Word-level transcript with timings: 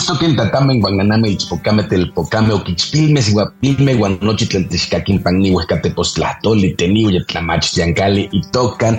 Itztoquen 0.00 0.32
tatamen 0.34 0.78
guanganame 0.80 1.28
ichpocame 1.28 1.82
telpocame 1.90 2.54
oquichpilme 2.54 3.20
siguapilme 3.20 3.92
guanochi 3.98 4.46
tlantixcaquin 4.48 5.18
panni 5.24 5.50
huescatepostlahtoli 5.52 6.70
teniu 6.80 7.10
yetlamach 7.16 7.68
yancali 7.78 8.22
itocan 8.38 8.96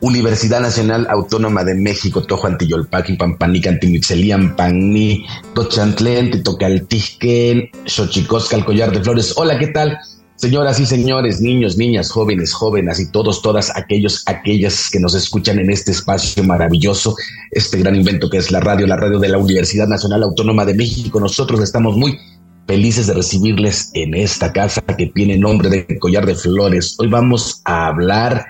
Universidad 0.00 0.60
Nacional 0.60 1.06
Autónoma 1.10 1.62
de 1.62 1.74
México, 1.74 2.22
Tojo 2.22 2.46
Antiyolpaqui, 2.48 3.16
Pampanican, 3.16 3.78
Timitzelian, 3.78 4.56
Panni, 4.56 5.26
Tochantlen, 5.54 6.30
Titocaltijquen, 6.30 7.70
Xochicosca, 7.86 8.56
el 8.56 8.64
Collar 8.64 8.90
de 8.92 9.04
Flores. 9.04 9.34
Hola, 9.36 9.58
¿qué 9.58 9.68
tal? 9.68 9.98
Señoras 10.40 10.80
y 10.80 10.86
señores, 10.86 11.42
niños, 11.42 11.76
niñas, 11.76 12.10
jóvenes, 12.10 12.54
jóvenes 12.54 12.98
y 12.98 13.10
todos, 13.10 13.42
todas 13.42 13.76
aquellos, 13.76 14.22
aquellas 14.24 14.88
que 14.88 14.98
nos 14.98 15.14
escuchan 15.14 15.58
en 15.58 15.68
este 15.68 15.90
espacio 15.90 16.42
maravilloso, 16.42 17.14
este 17.50 17.76
gran 17.76 17.94
invento 17.94 18.30
que 18.30 18.38
es 18.38 18.50
la 18.50 18.60
radio, 18.60 18.86
la 18.86 18.96
radio 18.96 19.18
de 19.18 19.28
la 19.28 19.36
Universidad 19.36 19.86
Nacional 19.86 20.22
Autónoma 20.22 20.64
de 20.64 20.72
México. 20.72 21.20
Nosotros 21.20 21.60
estamos 21.60 21.94
muy 21.94 22.18
felices 22.66 23.06
de 23.06 23.12
recibirles 23.12 23.90
en 23.92 24.14
esta 24.14 24.50
casa 24.50 24.80
que 24.80 25.08
tiene 25.08 25.36
nombre 25.36 25.68
de 25.68 25.98
Collar 25.98 26.24
de 26.24 26.34
Flores. 26.34 26.96
Hoy 26.98 27.08
vamos 27.08 27.60
a 27.66 27.88
hablar 27.88 28.46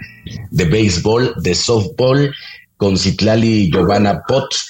de 0.53 0.67
béisbol, 0.67 1.35
de 1.43 1.57
softball 1.57 2.33
con 2.77 2.97
Citlali 2.97 3.69
Giovanna 3.69 4.23
Potts 4.29 4.65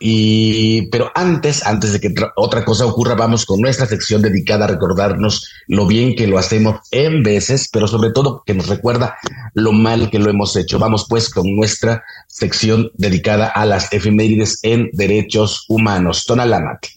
y, 0.00 0.88
pero 0.88 1.10
antes, 1.14 1.64
antes 1.64 1.92
de 1.92 2.00
que 2.00 2.12
otra 2.36 2.64
cosa 2.64 2.86
ocurra, 2.86 3.14
vamos 3.14 3.46
con 3.46 3.60
nuestra 3.60 3.86
sección 3.86 4.22
dedicada 4.22 4.64
a 4.64 4.68
recordarnos 4.68 5.48
lo 5.68 5.86
bien 5.86 6.16
que 6.16 6.26
lo 6.26 6.38
hacemos 6.38 6.80
en 6.90 7.22
veces, 7.22 7.68
pero 7.72 7.86
sobre 7.86 8.10
todo 8.10 8.42
que 8.44 8.54
nos 8.54 8.66
recuerda 8.66 9.16
lo 9.54 9.72
mal 9.72 10.10
que 10.10 10.18
lo 10.18 10.30
hemos 10.30 10.56
hecho. 10.56 10.78
Vamos 10.78 11.06
pues 11.08 11.30
con 11.30 11.54
nuestra 11.54 12.02
sección 12.26 12.90
dedicada 12.94 13.46
a 13.46 13.66
las 13.66 13.92
efemérides 13.92 14.58
en 14.62 14.90
derechos 14.92 15.64
humanos. 15.68 16.24
Tonalámatl. 16.26 16.88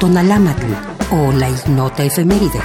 Tonalámatl 0.00 0.72
o 1.12 1.32
la 1.32 1.50
ignota 1.50 2.04
efeméride 2.04 2.60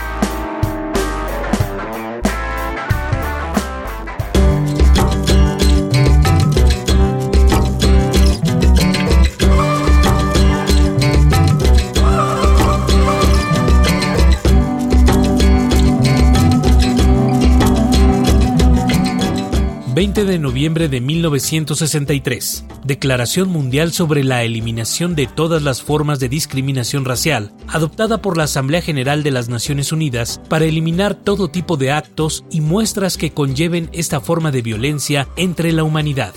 20 20.00 20.24
de 20.24 20.40
noviembre 20.40 20.88
de 20.88 21.02
1963, 21.02 22.64
Declaración 22.86 23.50
Mundial 23.50 23.92
sobre 23.92 24.24
la 24.24 24.46
Eliminación 24.46 25.14
de 25.14 25.28
todas 25.28 25.62
las 25.62 25.82
formas 25.82 26.22
de 26.22 26.30
discriminación 26.30 27.04
racial, 27.04 27.52
adoptada 27.68 28.22
por 28.22 28.38
la 28.38 28.46
Asamblea 28.46 28.82
General 28.82 29.24
de 29.24 29.32
las 29.32 29.50
Naciones 29.50 29.92
Unidas 29.92 30.40
para 30.48 30.64
eliminar 30.64 31.16
todo 31.16 31.50
tipo 31.50 31.76
de 31.76 31.92
actos 31.92 32.46
y 32.50 32.62
muestras 32.62 33.18
que 33.18 33.32
conlleven 33.32 33.90
esta 33.92 34.22
forma 34.22 34.52
de 34.52 34.62
violencia 34.62 35.28
entre 35.36 35.74
la 35.74 35.84
humanidad. 35.84 36.34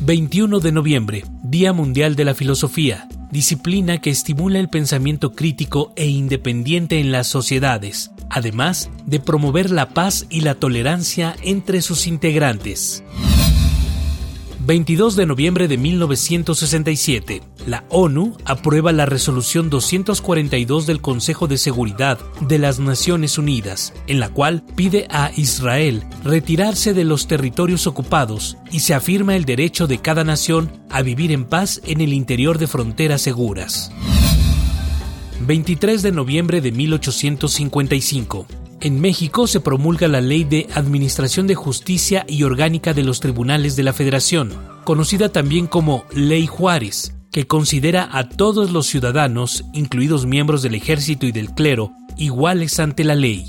21 0.00 0.60
de 0.60 0.72
noviembre, 0.72 1.24
Día 1.42 1.72
Mundial 1.72 2.16
de 2.16 2.26
la 2.26 2.34
Filosofía, 2.34 3.08
disciplina 3.30 4.02
que 4.02 4.10
estimula 4.10 4.60
el 4.60 4.68
pensamiento 4.68 5.32
crítico 5.32 5.94
e 5.96 6.06
independiente 6.06 7.00
en 7.00 7.12
las 7.12 7.28
sociedades, 7.28 8.10
además 8.34 8.90
de 9.06 9.20
promover 9.20 9.70
la 9.70 9.90
paz 9.90 10.26
y 10.28 10.40
la 10.40 10.56
tolerancia 10.56 11.36
entre 11.42 11.80
sus 11.82 12.08
integrantes. 12.08 13.04
22 14.66 15.14
de 15.14 15.26
noviembre 15.26 15.68
de 15.68 15.76
1967, 15.76 17.42
la 17.66 17.84
ONU 17.90 18.36
aprueba 18.44 18.92
la 18.92 19.06
resolución 19.06 19.70
242 19.70 20.86
del 20.86 21.00
Consejo 21.00 21.46
de 21.46 21.58
Seguridad 21.58 22.18
de 22.40 22.58
las 22.58 22.80
Naciones 22.80 23.38
Unidas, 23.38 23.92
en 24.08 24.18
la 24.20 24.30
cual 24.30 24.64
pide 24.74 25.06
a 25.10 25.30
Israel 25.36 26.02
retirarse 26.24 26.92
de 26.92 27.04
los 27.04 27.28
territorios 27.28 27.86
ocupados 27.86 28.56
y 28.72 28.80
se 28.80 28.94
afirma 28.94 29.36
el 29.36 29.44
derecho 29.44 29.86
de 29.86 29.98
cada 29.98 30.24
nación 30.24 30.72
a 30.90 31.02
vivir 31.02 31.30
en 31.30 31.44
paz 31.44 31.80
en 31.84 32.00
el 32.00 32.12
interior 32.12 32.58
de 32.58 32.66
fronteras 32.66 33.20
seguras. 33.20 33.92
23 35.40 36.02
de 36.02 36.12
noviembre 36.12 36.60
de 36.60 36.72
1855. 36.72 38.46
En 38.80 39.00
México 39.00 39.46
se 39.46 39.60
promulga 39.60 40.08
la 40.08 40.20
Ley 40.20 40.44
de 40.44 40.66
Administración 40.74 41.46
de 41.46 41.54
Justicia 41.54 42.24
y 42.28 42.42
Orgánica 42.42 42.94
de 42.94 43.02
los 43.02 43.20
Tribunales 43.20 43.76
de 43.76 43.82
la 43.82 43.92
Federación, 43.92 44.52
conocida 44.84 45.30
también 45.30 45.66
como 45.66 46.04
Ley 46.12 46.46
Juárez, 46.46 47.14
que 47.30 47.46
considera 47.46 48.08
a 48.12 48.28
todos 48.28 48.70
los 48.70 48.86
ciudadanos, 48.86 49.64
incluidos 49.72 50.26
miembros 50.26 50.62
del 50.62 50.74
ejército 50.74 51.26
y 51.26 51.32
del 51.32 51.50
clero, 51.50 51.92
iguales 52.16 52.78
ante 52.78 53.04
la 53.04 53.14
ley. 53.14 53.46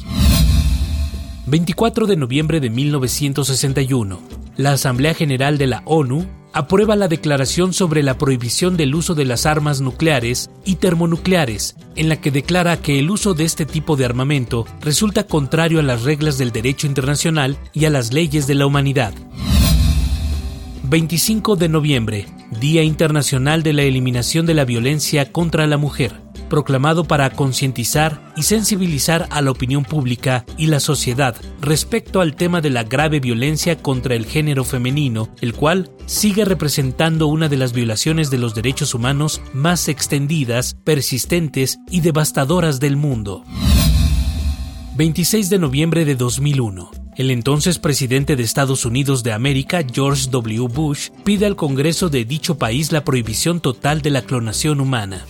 24 1.47 2.07
de 2.07 2.15
noviembre 2.15 2.59
de 2.59 2.69
1961. 2.69 4.19
La 4.57 4.71
Asamblea 4.71 5.13
General 5.13 5.57
de 5.57 5.67
la 5.67 5.83
ONU 5.85 6.25
aprueba 6.55 6.95
la 6.95 7.09
Declaración 7.09 7.73
sobre 7.73 8.01
la 8.01 8.17
prohibición 8.17 8.77
del 8.77 8.95
uso 8.95 9.13
de 9.13 9.25
las 9.25 9.45
armas 9.45 9.81
nucleares 9.81 10.49
y 10.63 10.75
termonucleares, 10.75 11.75
en 11.97 12.07
la 12.07 12.21
que 12.21 12.31
declara 12.31 12.77
que 12.77 12.97
el 12.97 13.11
uso 13.11 13.33
de 13.33 13.43
este 13.43 13.65
tipo 13.65 13.97
de 13.97 14.05
armamento 14.05 14.65
resulta 14.79 15.27
contrario 15.27 15.81
a 15.81 15.83
las 15.83 16.03
reglas 16.03 16.37
del 16.37 16.53
derecho 16.53 16.87
internacional 16.87 17.57
y 17.73 17.83
a 17.83 17.89
las 17.89 18.13
leyes 18.13 18.47
de 18.47 18.55
la 18.55 18.65
humanidad. 18.65 19.13
25 20.83 21.57
de 21.57 21.67
noviembre, 21.67 22.25
Día 22.61 22.83
Internacional 22.83 23.61
de 23.61 23.73
la 23.73 23.83
Eliminación 23.83 24.45
de 24.45 24.53
la 24.53 24.63
Violencia 24.63 25.33
contra 25.33 25.67
la 25.67 25.77
Mujer 25.77 26.24
proclamado 26.49 27.05
para 27.05 27.29
concientizar 27.29 28.33
y 28.35 28.43
sensibilizar 28.43 29.27
a 29.31 29.41
la 29.41 29.51
opinión 29.51 29.83
pública 29.83 30.45
y 30.57 30.67
la 30.67 30.79
sociedad 30.79 31.35
respecto 31.61 32.21
al 32.21 32.35
tema 32.35 32.61
de 32.61 32.69
la 32.69 32.83
grave 32.83 33.19
violencia 33.19 33.77
contra 33.77 34.15
el 34.15 34.25
género 34.25 34.63
femenino, 34.63 35.29
el 35.41 35.53
cual 35.53 35.91
sigue 36.05 36.45
representando 36.45 37.27
una 37.27 37.49
de 37.49 37.57
las 37.57 37.73
violaciones 37.73 38.29
de 38.29 38.37
los 38.37 38.55
derechos 38.55 38.93
humanos 38.93 39.41
más 39.53 39.87
extendidas, 39.87 40.75
persistentes 40.83 41.79
y 41.89 42.01
devastadoras 42.01 42.79
del 42.79 42.97
mundo. 42.97 43.43
26 44.95 45.49
de 45.49 45.59
noviembre 45.59 46.05
de 46.05 46.15
2001 46.15 47.05
el 47.15 47.31
entonces 47.31 47.79
presidente 47.79 48.35
de 48.35 48.43
Estados 48.43 48.85
Unidos 48.85 49.23
de 49.23 49.31
América, 49.31 49.85
George 49.89 50.27
W. 50.29 50.67
Bush, 50.67 51.09
pide 51.23 51.45
al 51.45 51.55
Congreso 51.55 52.09
de 52.09 52.25
dicho 52.25 52.57
país 52.57 52.91
la 52.91 53.05
prohibición 53.05 53.61
total 53.61 54.01
de 54.01 54.09
la 54.09 54.23
clonación 54.23 54.81
humana. 54.81 55.25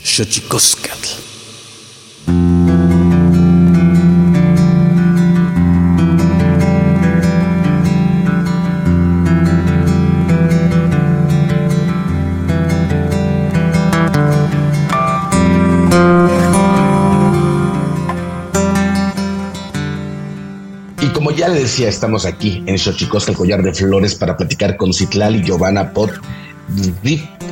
Ya 21.45 21.53
le 21.53 21.59
decía, 21.59 21.89
estamos 21.89 22.25
aquí 22.25 22.63
en 22.65 22.79
Xochicosca, 22.79 23.31
el 23.31 23.37
collar 23.37 23.61
de 23.61 23.71
flores, 23.71 24.15
para 24.15 24.35
platicar 24.35 24.77
con 24.77 24.91
Citlali 24.93 25.43
Giovanna 25.43 25.93
Pot. 25.93 26.11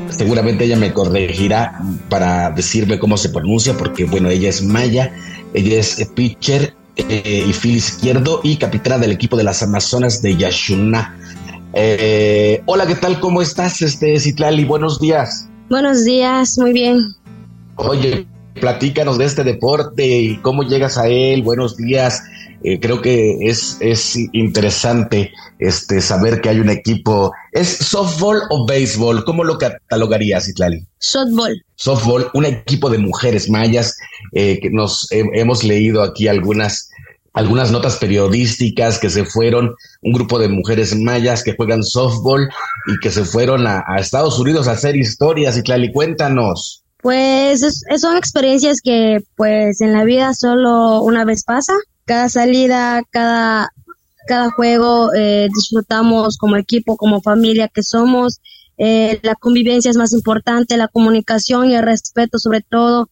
Seguramente 0.10 0.66
ella 0.66 0.78
me 0.78 0.94
corregirá 0.94 1.80
para 2.10 2.50
decirme 2.50 2.98
cómo 2.98 3.18
se 3.18 3.30
pronuncia, 3.30 3.78
porque 3.78 4.06
bueno, 4.06 4.30
ella 4.30 4.50
es 4.50 4.64
maya, 4.64 5.14
ella 5.54 5.80
es 5.80 6.10
pitcher 6.16 6.74
eh, 6.96 7.46
y 7.48 7.54
fil 7.54 7.76
izquierdo 7.76 8.40
y 8.44 8.58
capitana 8.58 8.98
del 8.98 9.12
equipo 9.12 9.38
de 9.38 9.44
las 9.44 9.62
Amazonas 9.62 10.24
de 10.24 10.38
Yashuna. 10.38 11.16
Eh, 11.74 12.64
hola, 12.66 12.88
¿qué 12.88 12.96
tal? 12.96 13.20
¿Cómo 13.20 13.44
estás, 13.44 13.84
este 13.84 14.20
Citlali? 14.20 14.66
Buenos 14.66 15.00
días. 15.00 15.48
Buenos 15.70 16.04
días, 16.04 16.58
muy 16.58 16.74
bien. 16.74 17.16
Oye, 17.76 18.26
platícanos 18.60 19.20
de 19.20 19.26
este 19.26 19.44
deporte 19.44 20.04
y 20.08 20.38
cómo 20.38 20.64
llegas 20.64 20.98
a 20.98 21.08
él. 21.08 21.44
Buenos 21.44 21.78
días. 21.78 22.24
Eh, 22.64 22.80
creo 22.80 23.02
que 23.02 23.38
es, 23.42 23.78
es 23.82 24.16
interesante 24.32 25.32
este, 25.60 26.02
saber 26.02 26.40
que 26.42 26.50
hay 26.50 26.60
un 26.60 26.70
equipo. 26.70 27.34
¿Es 27.52 27.68
softball 27.68 28.44
o 28.50 28.66
béisbol? 28.66 29.26
¿Cómo 29.26 29.44
lo 29.44 29.58
catalogarías, 29.58 30.48
Itlali? 30.48 30.86
Softball. 30.98 31.62
Softball, 31.76 32.30
un 32.34 32.46
equipo 32.46 32.90
de 32.90 33.00
mujeres 33.00 33.50
mayas 33.50 33.98
eh, 34.32 34.60
que 34.62 34.70
nos 34.70 35.08
hemos 35.12 35.64
leído 35.64 36.02
aquí 36.02 36.28
algunas 36.28 36.90
algunas 37.34 37.72
notas 37.72 37.98
periodísticas 37.98 39.00
que 39.00 39.10
se 39.10 39.26
fueron, 39.26 39.76
un 40.02 40.14
grupo 40.14 40.40
de 40.40 40.50
mujeres 40.50 40.96
mayas 40.96 41.44
que 41.44 41.56
juegan 41.56 41.84
softball 41.84 42.48
y 42.88 43.00
que 43.02 43.10
se 43.10 43.26
fueron 43.26 43.66
a, 43.66 43.84
Estados 43.98 44.40
Unidos 44.40 44.68
a 44.68 44.74
hacer 44.74 44.96
historias. 44.96 45.58
Y 45.58 45.64
Clali, 45.64 45.92
cuéntanos. 45.92 46.84
Pues 47.02 47.84
son 47.98 48.16
experiencias 48.16 48.80
que 48.82 49.18
pues 49.36 49.82
en 49.82 49.92
la 49.94 50.06
vida 50.06 50.34
solo 50.34 51.02
una 51.02 51.26
vez 51.26 51.44
pasa. 51.44 51.74
Cada 52.06 52.30
salida, 52.30 53.02
cada, 53.10 53.70
cada 54.28 54.50
juego 54.52 55.14
eh, 55.14 55.50
disfrutamos 55.54 56.38
como 56.38 56.58
equipo, 56.58 56.98
como 56.98 57.22
familia 57.22 57.68
que 57.68 57.84
somos. 57.84 58.42
Eh, 58.78 59.20
la 59.24 59.36
convivencia 59.36 59.92
es 59.92 59.98
más 59.98 60.14
importante, 60.14 60.78
la 60.78 60.88
comunicación 60.88 61.70
y 61.70 61.76
el 61.76 61.84
respeto 61.84 62.40
sobre 62.40 62.62
todo. 62.62 63.10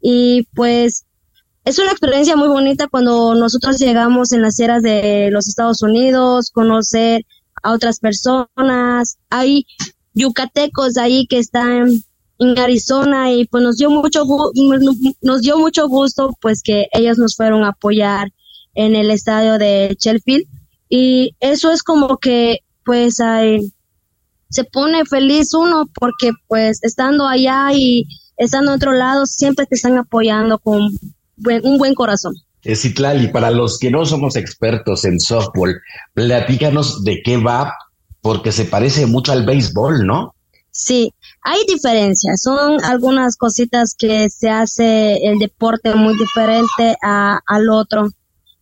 Y 0.00 0.48
pues 0.54 1.06
es 1.64 1.78
una 1.78 1.92
experiencia 1.92 2.36
muy 2.36 2.48
bonita 2.48 2.88
cuando 2.88 3.34
nosotros 3.34 3.78
llegamos 3.78 4.32
en 4.32 4.42
las 4.42 4.60
eras 4.60 4.82
de 4.82 5.30
los 5.30 5.48
Estados 5.48 5.82
Unidos, 5.82 6.50
conocer 6.50 7.24
a 7.62 7.72
otras 7.72 8.00
personas. 8.00 9.16
Hay 9.30 9.66
yucatecos 10.12 10.98
ahí 10.98 11.26
que 11.26 11.38
están 11.38 11.88
en 12.38 12.58
Arizona 12.58 13.32
y 13.32 13.46
pues 13.46 13.62
nos 13.62 13.76
dio 13.76 13.90
mucho 13.90 14.24
nos 15.22 15.40
dio 15.40 15.58
mucho 15.58 15.88
gusto 15.88 16.36
pues 16.40 16.62
que 16.62 16.86
ellos 16.92 17.18
nos 17.18 17.36
fueron 17.36 17.64
a 17.64 17.68
apoyar 17.68 18.32
en 18.74 18.96
el 18.96 19.10
estadio 19.10 19.58
de 19.58 19.96
Sheffield 20.00 20.46
y 20.88 21.34
eso 21.40 21.70
es 21.70 21.82
como 21.82 22.18
que 22.18 22.60
pues 22.84 23.16
se 23.16 24.64
pone 24.64 25.04
feliz 25.04 25.54
uno 25.54 25.88
porque 25.94 26.32
pues 26.48 26.82
estando 26.82 27.26
allá 27.26 27.72
y 27.72 28.06
estando 28.36 28.72
en 28.72 28.76
otro 28.76 28.92
lado 28.92 29.26
siempre 29.26 29.66
te 29.66 29.76
están 29.76 29.96
apoyando 29.96 30.58
con 30.58 30.90
un 31.62 31.78
buen 31.78 31.94
corazón. 31.94 32.34
Citlali, 32.64 33.28
para 33.28 33.50
los 33.50 33.78
que 33.78 33.90
no 33.90 34.06
somos 34.06 34.36
expertos 34.36 35.04
en 35.04 35.20
softball, 35.20 35.80
platícanos 36.14 37.04
de 37.04 37.20
qué 37.22 37.36
va, 37.36 37.74
porque 38.22 38.52
se 38.52 38.64
parece 38.64 39.06
mucho 39.06 39.32
al 39.32 39.44
béisbol, 39.44 40.06
¿no? 40.06 40.34
Sí, 40.76 41.14
hay 41.40 41.60
diferencias, 41.68 42.42
son 42.42 42.82
algunas 42.82 43.36
cositas 43.36 43.94
que 43.96 44.28
se 44.28 44.50
hace 44.50 45.18
el 45.24 45.38
deporte 45.38 45.94
muy 45.94 46.18
diferente 46.18 46.96
a, 47.00 47.38
al 47.46 47.70
otro. 47.70 48.08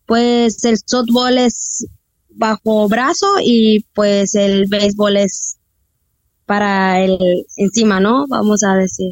Pues 0.05 0.63
el 0.65 0.77
softball 0.85 1.39
es 1.39 1.87
bajo 2.29 2.87
brazo 2.87 3.27
y 3.43 3.87
pues 3.95 4.35
el 4.35 4.67
béisbol 4.69 5.17
es 5.17 5.57
para 6.45 7.01
el 7.01 7.19
encima, 7.57 7.99
¿no? 7.99 8.27
Vamos 8.29 8.63
a 8.63 8.75
decir. 8.75 9.11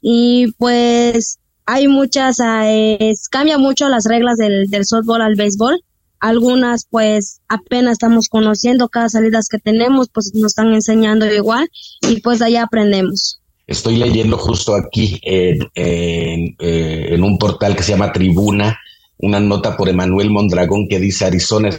Y 0.00 0.52
pues 0.52 1.40
hay 1.64 1.88
muchas, 1.88 2.38
eh, 2.40 3.12
cambia 3.28 3.58
mucho 3.58 3.88
las 3.88 4.04
reglas 4.04 4.38
del, 4.38 4.70
del 4.70 4.84
softball 4.84 5.22
al 5.22 5.34
béisbol. 5.34 5.80
Algunas 6.20 6.86
pues 6.88 7.40
apenas 7.48 7.92
estamos 7.92 8.28
conociendo 8.28 8.88
cada 8.88 9.08
salidas 9.08 9.48
que 9.48 9.58
tenemos, 9.58 10.08
pues 10.12 10.32
nos 10.34 10.52
están 10.52 10.72
enseñando 10.72 11.26
igual 11.26 11.68
y 12.08 12.20
pues 12.20 12.42
allá 12.42 12.64
aprendemos. 12.64 13.40
Estoy 13.66 13.96
leyendo 13.96 14.38
justo 14.38 14.74
aquí 14.74 15.20
eh, 15.24 15.58
en 15.74 17.22
un 17.22 17.38
portal 17.38 17.74
que 17.74 17.82
se 17.82 17.92
llama 17.92 18.12
Tribuna, 18.12 18.78
una 19.18 19.40
nota 19.40 19.76
por 19.76 19.88
Emanuel 19.88 20.30
Mondragón 20.30 20.88
que 20.88 21.00
dice 21.00 21.24
Arizona, 21.24 21.70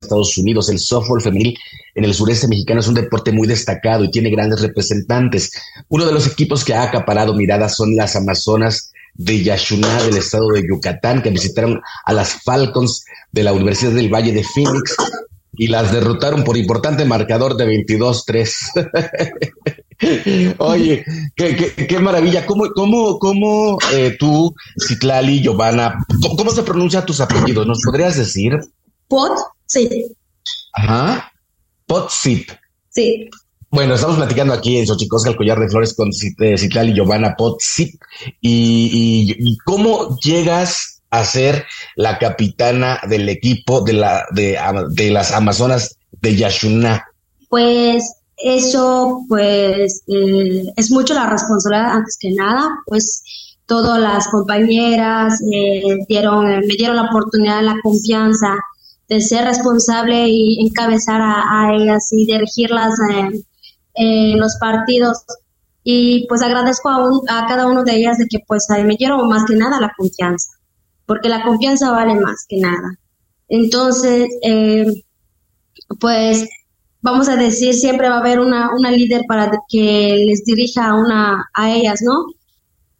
Estados 0.00 0.38
Unidos, 0.38 0.68
el 0.68 0.78
softball 0.78 1.20
femenil 1.20 1.58
en 1.94 2.04
el 2.04 2.14
sureste 2.14 2.46
mexicano 2.46 2.78
es 2.80 2.86
un 2.86 2.94
deporte 2.94 3.32
muy 3.32 3.48
destacado 3.48 4.04
y 4.04 4.10
tiene 4.10 4.30
grandes 4.30 4.60
representantes. 4.60 5.50
Uno 5.88 6.06
de 6.06 6.12
los 6.12 6.26
equipos 6.28 6.64
que 6.64 6.74
ha 6.74 6.84
acaparado 6.84 7.34
miradas 7.34 7.76
son 7.76 7.96
las 7.96 8.14
Amazonas 8.14 8.92
de 9.18 9.42
Yashuná 9.42 10.02
del 10.04 10.16
estado 10.16 10.48
de 10.48 10.66
Yucatán, 10.66 11.22
que 11.22 11.30
visitaron 11.30 11.82
a 12.06 12.12
las 12.12 12.42
Falcons 12.44 13.04
de 13.32 13.42
la 13.42 13.52
Universidad 13.52 13.92
del 13.92 14.12
Valle 14.12 14.32
de 14.32 14.44
Phoenix 14.44 14.96
y 15.52 15.66
las 15.66 15.92
derrotaron 15.92 16.44
por 16.44 16.56
importante 16.56 17.04
marcador 17.04 17.56
de 17.56 17.66
22-3. 17.66 19.74
Oye, 20.58 21.04
qué, 21.34 21.98
maravilla. 22.00 22.46
¿Cómo, 22.46 22.70
cómo, 22.72 23.18
cómo 23.18 23.78
eh, 23.92 24.16
tú, 24.18 24.54
Citlali, 24.86 25.42
Giovanna, 25.42 25.98
¿cómo, 26.36 26.52
se 26.52 26.62
pronuncia 26.62 27.04
tus 27.04 27.20
apellidos? 27.20 27.66
¿Nos 27.66 27.80
podrías 27.84 28.16
decir? 28.16 28.52
Pot, 29.08 29.32
sí. 29.66 30.16
Ajá. 30.72 31.32
Pot, 31.86 32.08
sí. 32.10 32.46
Bueno, 33.70 33.94
estamos 33.94 34.16
platicando 34.16 34.54
aquí 34.54 34.78
en 34.78 34.86
Xochicosca, 34.86 35.30
el 35.30 35.36
collar 35.36 35.58
de 35.60 35.68
flores 35.68 35.94
con 35.94 36.10
Citlal 36.12 36.88
y 36.88 36.94
Giovanna 36.94 37.34
Potsi. 37.36 37.98
Y, 38.40 39.58
cómo 39.64 40.16
llegas 40.20 41.02
a 41.10 41.24
ser 41.24 41.66
la 41.94 42.18
capitana 42.18 43.00
del 43.08 43.28
equipo 43.28 43.82
de, 43.82 43.92
la, 43.92 44.24
de, 44.32 45.10
las 45.10 45.32
Amazonas 45.32 45.96
de 46.12 46.36
Yashuná? 46.36 47.04
Pues 47.50 48.04
eso, 48.38 49.24
pues, 49.28 50.02
eh, 50.06 50.64
es 50.76 50.90
mucho 50.90 51.12
la 51.12 51.28
responsabilidad 51.28 51.92
antes 51.92 52.16
que 52.18 52.30
nada, 52.32 52.70
pues 52.86 53.22
todas 53.66 54.00
las 54.00 54.28
compañeras 54.28 55.42
eh, 55.52 55.82
dieron, 56.08 56.46
me 56.46 56.74
dieron 56.78 56.96
la 56.96 57.02
oportunidad, 57.10 57.62
la 57.62 57.76
confianza 57.82 58.56
de 59.08 59.20
ser 59.20 59.44
responsable 59.44 60.26
y 60.28 60.66
encabezar 60.66 61.20
a, 61.22 61.70
ellas 61.74 62.08
y 62.12 62.26
dirigirlas 62.26 62.94
eh, 63.10 63.42
en 63.98 64.38
los 64.38 64.56
partidos 64.56 65.24
y 65.82 66.26
pues 66.28 66.42
agradezco 66.42 66.88
a, 66.88 67.08
a 67.28 67.46
cada 67.46 67.66
uno 67.66 67.82
de 67.82 67.96
ellas 67.96 68.18
de 68.18 68.26
que 68.28 68.38
pues 68.46 68.66
me 68.84 68.96
dieron 68.96 69.28
más 69.28 69.44
que 69.46 69.56
nada 69.56 69.80
la 69.80 69.92
confianza, 69.96 70.50
porque 71.06 71.28
la 71.28 71.42
confianza 71.42 71.90
vale 71.90 72.14
más 72.14 72.44
que 72.48 72.58
nada. 72.58 72.98
Entonces, 73.48 74.28
eh, 74.42 74.86
pues 75.98 76.46
vamos 77.00 77.28
a 77.28 77.36
decir, 77.36 77.74
siempre 77.74 78.08
va 78.08 78.16
a 78.16 78.20
haber 78.20 78.40
una, 78.40 78.70
una 78.76 78.90
líder 78.90 79.22
para 79.26 79.50
que 79.68 80.24
les 80.26 80.44
dirija 80.44 80.94
una, 80.94 81.48
a 81.54 81.70
ellas, 81.70 82.00
¿no? 82.02 82.26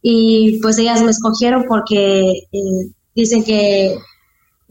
Y 0.01 0.59
pues 0.63 0.79
ellas 0.79 1.03
me 1.03 1.11
escogieron 1.11 1.65
porque 1.69 2.31
eh, 2.53 2.91
dicen 3.15 3.45
que, 3.45 3.97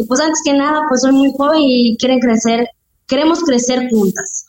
pues 0.08 0.20
antes 0.20 0.42
que 0.44 0.54
nada, 0.54 0.82
pues 0.90 1.02
soy 1.02 1.12
muy 1.12 1.32
joven 1.38 1.60
y 1.62 1.98
quieren 1.98 2.20
crecer, 2.20 2.68
queremos 3.08 3.44
crecer 3.44 3.90
juntas. 3.90 4.47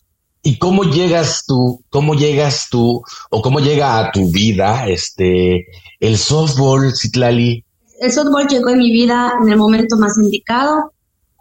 ¿Y 0.48 0.56
cómo 0.56 0.84
llegas 0.84 1.44
tú, 1.46 1.84
cómo 1.90 2.14
llegas 2.14 2.68
tú, 2.70 3.02
o 3.28 3.42
cómo 3.42 3.60
llega 3.60 3.98
a 3.98 4.10
tu 4.10 4.30
vida 4.30 4.88
este 4.88 5.66
el 6.00 6.16
softball, 6.16 6.90
Citlali? 6.96 7.62
El 8.00 8.10
softball 8.10 8.46
llegó 8.48 8.70
en 8.70 8.78
mi 8.78 8.90
vida 8.90 9.34
en 9.42 9.50
el 9.50 9.58
momento 9.58 9.98
más 9.98 10.16
indicado, 10.16 10.94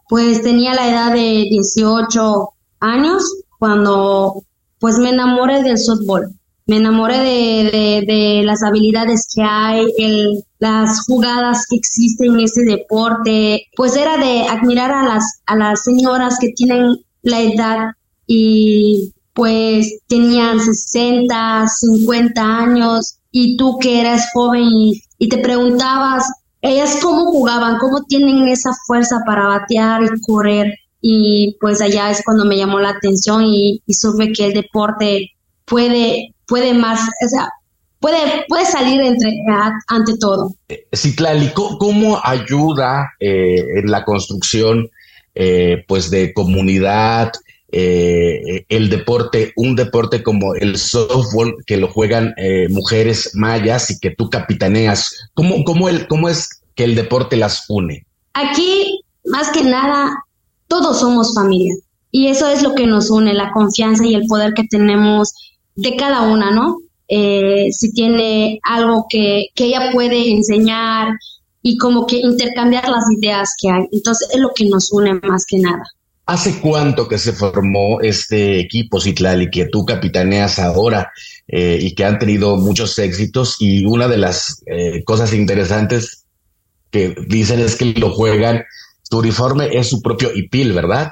pues 0.10 0.42
tenía 0.42 0.76
la 0.76 0.90
edad 0.90 1.14
de 1.14 1.48
18 1.50 2.50
años 2.82 3.24
cuando 3.58 4.44
pues 4.78 4.98
me 4.98 5.12
enamoré 5.12 5.64
del 5.64 5.78
softball. 5.78 6.30
Me 6.66 6.76
enamoré 6.76 7.20
de, 7.20 8.04
de, 8.06 8.42
las 8.44 8.62
habilidades 8.62 9.26
que 9.34 9.42
hay, 9.42 9.86
el, 10.00 10.44
las 10.60 11.06
jugadas 11.06 11.66
que 11.70 11.78
existen 11.78 12.34
en 12.34 12.42
ese 12.42 12.64
deporte. 12.64 13.68
Pues 13.78 13.96
era 13.96 14.18
de 14.18 14.50
admirar 14.50 14.92
a 14.92 15.04
las, 15.04 15.40
a 15.46 15.56
las 15.56 15.86
señoras 15.86 16.40
que 16.42 16.50
tienen 16.50 16.98
la 17.22 17.40
edad 17.40 17.92
y 18.28 19.14
pues 19.34 20.00
tenían 20.08 20.60
60, 20.60 21.66
50 21.68 22.42
años 22.42 23.20
y 23.32 23.56
tú 23.56 23.78
que 23.80 24.02
eras 24.02 24.30
joven 24.34 24.64
y, 24.64 25.30
te 25.30 25.38
preguntabas, 25.38 26.26
ellas 26.62 27.00
cómo 27.02 27.26
jugaban, 27.26 27.78
cómo 27.78 28.04
tienen 28.04 28.48
esa 28.48 28.72
fuerza 28.86 29.18
para 29.26 29.48
batear 29.48 30.04
y 30.04 30.22
correr 30.22 30.74
y 31.02 31.56
pues 31.60 31.82
allá 31.82 32.10
es 32.12 32.24
cuando 32.24 32.46
me 32.46 32.58
llamó 32.58 32.80
la 32.80 32.90
atención 32.90 33.44
y, 33.46 33.82
supe 33.88 34.32
que 34.32 34.48
el 34.48 34.54
deporte 34.54 35.32
puede, 35.66 36.34
puede 36.48 36.74
más, 36.74 37.00
o 37.02 37.30
sea, 37.30 37.50
puede, 38.00 38.44
puede 38.48 38.66
salir 38.66 39.02
entre, 39.02 39.38
ante 39.88 40.18
todo. 40.18 40.56
Sí, 40.92 41.16
Clali, 41.16 41.52
¿cómo 41.54 42.20
ayuda 42.24 43.12
eh, 43.20 43.64
en 43.80 43.92
la 43.92 44.04
construcción 44.04 44.90
eh, 45.40 45.84
pues 45.88 46.10
de 46.10 46.34
comunidad, 46.34 47.32
eh, 47.72 48.66
el 48.70 48.90
deporte, 48.90 49.54
un 49.56 49.76
deporte 49.76 50.24
como 50.24 50.56
el 50.56 50.78
softball 50.78 51.56
que 51.66 51.78
lo 51.78 51.90
juegan 51.90 52.34
eh, 52.38 52.68
mujeres 52.70 53.32
mayas 53.34 53.92
y 53.92 54.00
que 54.00 54.12
tú 54.12 54.30
capitaneas, 54.30 55.30
¿cómo, 55.34 55.64
cómo, 55.64 55.90
el, 55.90 56.08
¿cómo 56.08 56.30
es 56.30 56.62
que 56.76 56.84
el 56.84 56.96
deporte 56.96 57.36
las 57.36 57.66
une? 57.70 58.06
Aquí, 58.34 59.02
más 59.26 59.52
que 59.52 59.64
nada, 59.64 60.16
todos 60.68 61.00
somos 61.00 61.34
familia 61.34 61.76
y 62.12 62.28
eso 62.28 62.50
es 62.50 62.64
lo 62.64 62.74
que 62.76 62.88
nos 62.88 63.10
une, 63.10 63.34
la 63.34 63.52
confianza 63.52 64.06
y 64.06 64.16
el 64.16 64.26
poder 64.28 64.54
que 64.54 64.64
tenemos 64.64 65.34
de 65.76 65.96
cada 65.96 66.22
una, 66.22 66.52
¿no? 66.52 66.78
eh, 67.08 67.70
si 67.72 67.92
tiene 67.94 68.60
algo 68.64 69.06
que, 69.10 69.48
que 69.56 69.66
ella 69.66 69.92
puede 69.92 70.32
enseñar 70.32 71.14
y 71.62 71.78
como 71.78 72.06
que 72.06 72.18
intercambiar 72.18 72.88
las 72.90 73.06
ideas 73.18 73.54
que 73.62 73.70
hay. 73.70 73.88
Entonces 73.92 74.30
es 74.32 74.40
lo 74.40 74.52
que 74.54 74.66
nos 74.66 74.92
une 74.92 75.14
más 75.24 75.46
que 75.46 75.60
nada. 75.60 75.84
¿Hace 76.28 76.60
cuánto 76.60 77.08
que 77.08 77.18
se 77.18 77.32
formó 77.32 78.02
este 78.02 78.60
equipo 78.60 79.00
Citlali 79.00 79.50
que 79.50 79.68
tú 79.68 79.86
capitaneas 79.86 80.60
ahora 80.60 81.14
eh, 81.48 81.80
y 81.82 81.96
que 81.96 82.04
han 82.04 82.20
tenido 82.20 82.58
muchos 82.58 83.00
éxitos? 83.00 83.56
Y 83.60 83.86
una 83.86 84.10
de 84.10 84.18
las 84.18 84.62
eh, 84.66 85.06
cosas 85.06 85.32
interesantes 85.32 86.26
que 86.92 87.16
dicen 87.30 87.62
es 87.62 87.78
que 87.78 87.86
lo 87.94 88.12
juegan, 88.12 88.66
su 89.04 89.20
uniforme 89.20 89.70
es 89.72 89.88
su 89.88 90.02
propio 90.02 90.30
IPIL, 90.36 90.74
¿verdad? 90.74 91.12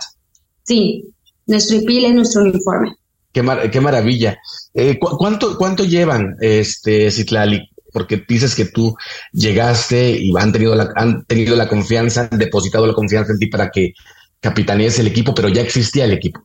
Sí, 0.63 1.05
nuestro 1.45 1.77
IPIL 1.77 2.05
es 2.05 2.13
nuestro 2.13 2.41
uniforme. 2.41 2.95
Qué, 3.31 3.41
qué 3.71 3.79
maravilla. 3.79 4.37
Eh, 4.73 4.99
¿cuánto, 4.99 5.57
¿Cuánto 5.57 5.85
llevan, 5.85 6.35
este 6.41 7.09
Citlali? 7.09 7.69
Porque 7.93 8.21
dices 8.27 8.53
que 8.53 8.65
tú 8.65 8.93
llegaste 9.31 10.11
y 10.11 10.33
han 10.37 10.51
tenido 10.51 10.75
la, 10.75 10.91
han 10.97 11.23
tenido 11.23 11.55
la 11.55 11.69
confianza, 11.69 12.27
han 12.29 12.37
depositado 12.37 12.85
la 12.85 12.93
confianza 12.93 13.31
en 13.31 13.39
ti 13.39 13.47
para 13.47 13.71
que 13.71 13.93
capitanees 14.39 14.99
el 14.99 15.07
equipo, 15.07 15.33
pero 15.33 15.49
ya 15.49 15.61
existía 15.61 16.05
el 16.05 16.13
equipo. 16.13 16.41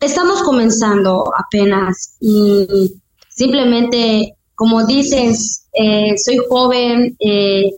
Estamos 0.00 0.42
comenzando 0.42 1.24
apenas 1.38 2.16
y 2.20 2.92
simplemente, 3.28 4.34
como 4.54 4.84
dices, 4.84 5.66
eh, 5.72 6.14
soy 6.18 6.38
joven, 6.48 7.16
eh, 7.20 7.70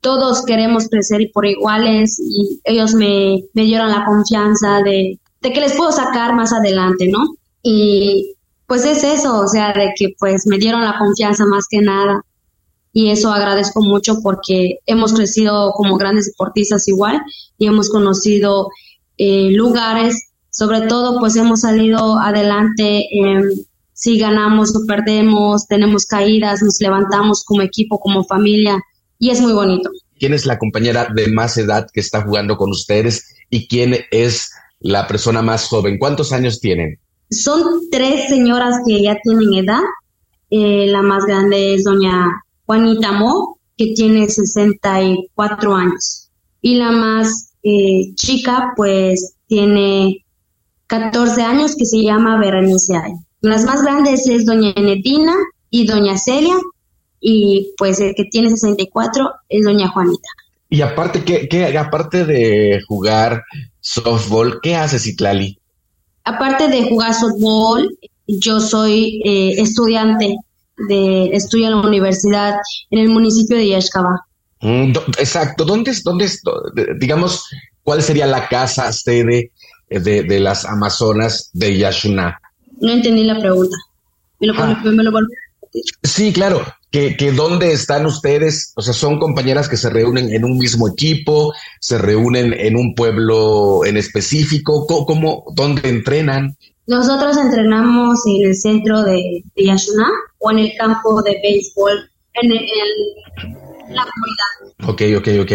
todos 0.00 0.44
queremos 0.44 0.88
crecer 0.88 1.20
y 1.20 1.28
por 1.28 1.46
iguales 1.46 2.18
y 2.18 2.60
ellos 2.64 2.94
me, 2.94 3.44
me 3.54 3.64
dieron 3.64 3.90
la 3.90 4.04
confianza 4.04 4.82
de, 4.82 5.18
de 5.40 5.52
que 5.52 5.60
les 5.60 5.74
puedo 5.74 5.92
sacar 5.92 6.34
más 6.34 6.52
adelante, 6.52 7.08
¿no? 7.08 7.36
Y 7.62 8.34
pues 8.66 8.84
es 8.84 9.04
eso, 9.04 9.40
o 9.40 9.48
sea, 9.48 9.72
de 9.72 9.92
que 9.96 10.14
pues 10.18 10.46
me 10.46 10.58
dieron 10.58 10.82
la 10.82 10.98
confianza 10.98 11.44
más 11.44 11.66
que 11.68 11.80
nada 11.80 12.24
y 12.92 13.10
eso 13.10 13.32
agradezco 13.32 13.82
mucho 13.82 14.20
porque 14.22 14.78
hemos 14.86 15.12
crecido 15.12 15.72
como 15.72 15.96
grandes 15.96 16.26
deportistas 16.26 16.88
igual 16.88 17.20
y 17.58 17.66
hemos 17.66 17.90
conocido 17.90 18.68
eh, 19.22 19.50
lugares, 19.50 20.30
sobre 20.48 20.80
todo 20.82 21.20
pues 21.20 21.36
hemos 21.36 21.60
salido 21.60 22.18
adelante, 22.18 23.06
si 23.92 24.18
ganamos 24.18 24.74
o 24.74 24.86
perdemos, 24.86 25.66
tenemos 25.68 26.06
caídas, 26.06 26.62
nos 26.62 26.80
levantamos 26.80 27.44
como 27.44 27.60
equipo, 27.60 28.00
como 28.00 28.24
familia 28.24 28.80
y 29.18 29.28
es 29.28 29.42
muy 29.42 29.52
bonito. 29.52 29.90
¿Quién 30.18 30.32
es 30.32 30.46
la 30.46 30.58
compañera 30.58 31.08
de 31.14 31.28
más 31.28 31.58
edad 31.58 31.86
que 31.92 32.00
está 32.00 32.22
jugando 32.22 32.56
con 32.56 32.70
ustedes 32.70 33.26
y 33.50 33.68
quién 33.68 33.94
es 34.10 34.52
la 34.80 35.06
persona 35.06 35.42
más 35.42 35.68
joven? 35.68 35.98
¿Cuántos 35.98 36.32
años 36.32 36.58
tienen? 36.58 36.98
Son 37.30 37.62
tres 37.90 38.30
señoras 38.30 38.76
que 38.86 39.02
ya 39.02 39.18
tienen 39.22 39.52
edad. 39.52 39.82
Eh, 40.48 40.86
la 40.86 41.02
más 41.02 41.26
grande 41.26 41.74
es 41.74 41.84
doña 41.84 42.26
Juanita 42.64 43.12
Mo, 43.12 43.58
que 43.76 43.92
tiene 43.94 44.30
64 44.30 45.74
años. 45.76 46.30
Y 46.62 46.76
la 46.76 46.90
más 46.90 47.49
eh, 47.62 48.14
chica 48.14 48.72
pues 48.76 49.34
tiene 49.46 50.24
14 50.86 51.42
años 51.42 51.76
que 51.76 51.84
se 51.84 52.02
llama 52.02 52.38
Berenice 52.38 52.96
Ay. 52.96 53.12
Las 53.40 53.64
más 53.64 53.82
grandes 53.82 54.26
es 54.26 54.44
doña 54.44 54.72
Netina 54.76 55.34
y 55.70 55.86
doña 55.86 56.18
Celia 56.18 56.56
y 57.20 57.72
pues 57.78 58.00
el 58.00 58.14
que 58.14 58.24
tiene 58.24 58.50
64 58.50 59.30
es 59.48 59.64
doña 59.64 59.88
Juanita. 59.88 60.28
Y 60.68 60.82
aparte, 60.82 61.24
¿qué, 61.24 61.78
aparte 61.78 62.24
de 62.24 62.80
jugar 62.86 63.42
softball, 63.80 64.60
qué 64.62 64.76
haces, 64.76 65.06
Itlali? 65.06 65.58
Aparte 66.24 66.68
de 66.68 66.88
jugar 66.88 67.12
softball, 67.12 67.98
yo 68.26 68.60
soy 68.60 69.20
eh, 69.24 69.60
estudiante 69.60 70.36
de 70.88 71.26
estudio 71.32 71.66
en 71.66 71.72
la 71.72 71.88
universidad 71.88 72.54
en 72.90 73.00
el 73.00 73.08
municipio 73.08 73.56
de 73.56 73.68
Yaxcaba. 73.68 74.26
Mm, 74.60 74.92
exacto. 75.18 75.64
¿Dónde 75.64 75.90
es, 75.90 76.02
dónde 76.02 76.26
es, 76.26 76.42
digamos, 76.98 77.48
cuál 77.82 78.02
sería 78.02 78.26
la 78.26 78.48
casa 78.48 78.92
sede 78.92 79.52
eh, 79.88 80.00
de, 80.00 80.40
las 80.40 80.64
Amazonas 80.64 81.50
de 81.52 81.78
Yashuna? 81.78 82.40
No 82.80 82.92
entendí 82.92 83.24
la 83.24 83.38
pregunta. 83.38 83.76
¿Me 84.38 84.46
lo, 84.46 84.54
ah. 84.56 84.82
Sí, 86.02 86.32
claro. 86.32 86.62
Que, 86.90 87.16
que 87.16 87.30
dónde 87.30 87.72
están 87.72 88.04
ustedes, 88.04 88.72
o 88.74 88.82
sea, 88.82 88.92
son 88.92 89.20
compañeras 89.20 89.68
que 89.68 89.76
se 89.76 89.90
reúnen 89.90 90.32
en 90.32 90.44
un 90.44 90.58
mismo 90.58 90.88
equipo, 90.88 91.52
se 91.78 91.98
reúnen 91.98 92.52
en 92.52 92.76
un 92.76 92.96
pueblo 92.96 93.84
en 93.84 93.96
específico, 93.96 94.86
¿cómo, 95.06 95.44
dónde 95.54 95.88
entrenan? 95.88 96.56
Nosotros 96.88 97.36
entrenamos 97.36 98.18
en 98.26 98.48
el 98.48 98.56
centro 98.56 99.04
de, 99.04 99.44
de 99.54 99.64
Yashuna 99.64 100.08
o 100.38 100.50
en 100.50 100.58
el 100.58 100.72
campo 100.76 101.22
de 101.22 101.38
béisbol, 101.40 102.10
en 102.42 102.50
el, 102.50 102.66
la 103.94 104.06
comunidad. 104.06 104.88
Ok, 104.88 105.02
ok, 105.18 105.28
ok. 105.42 105.52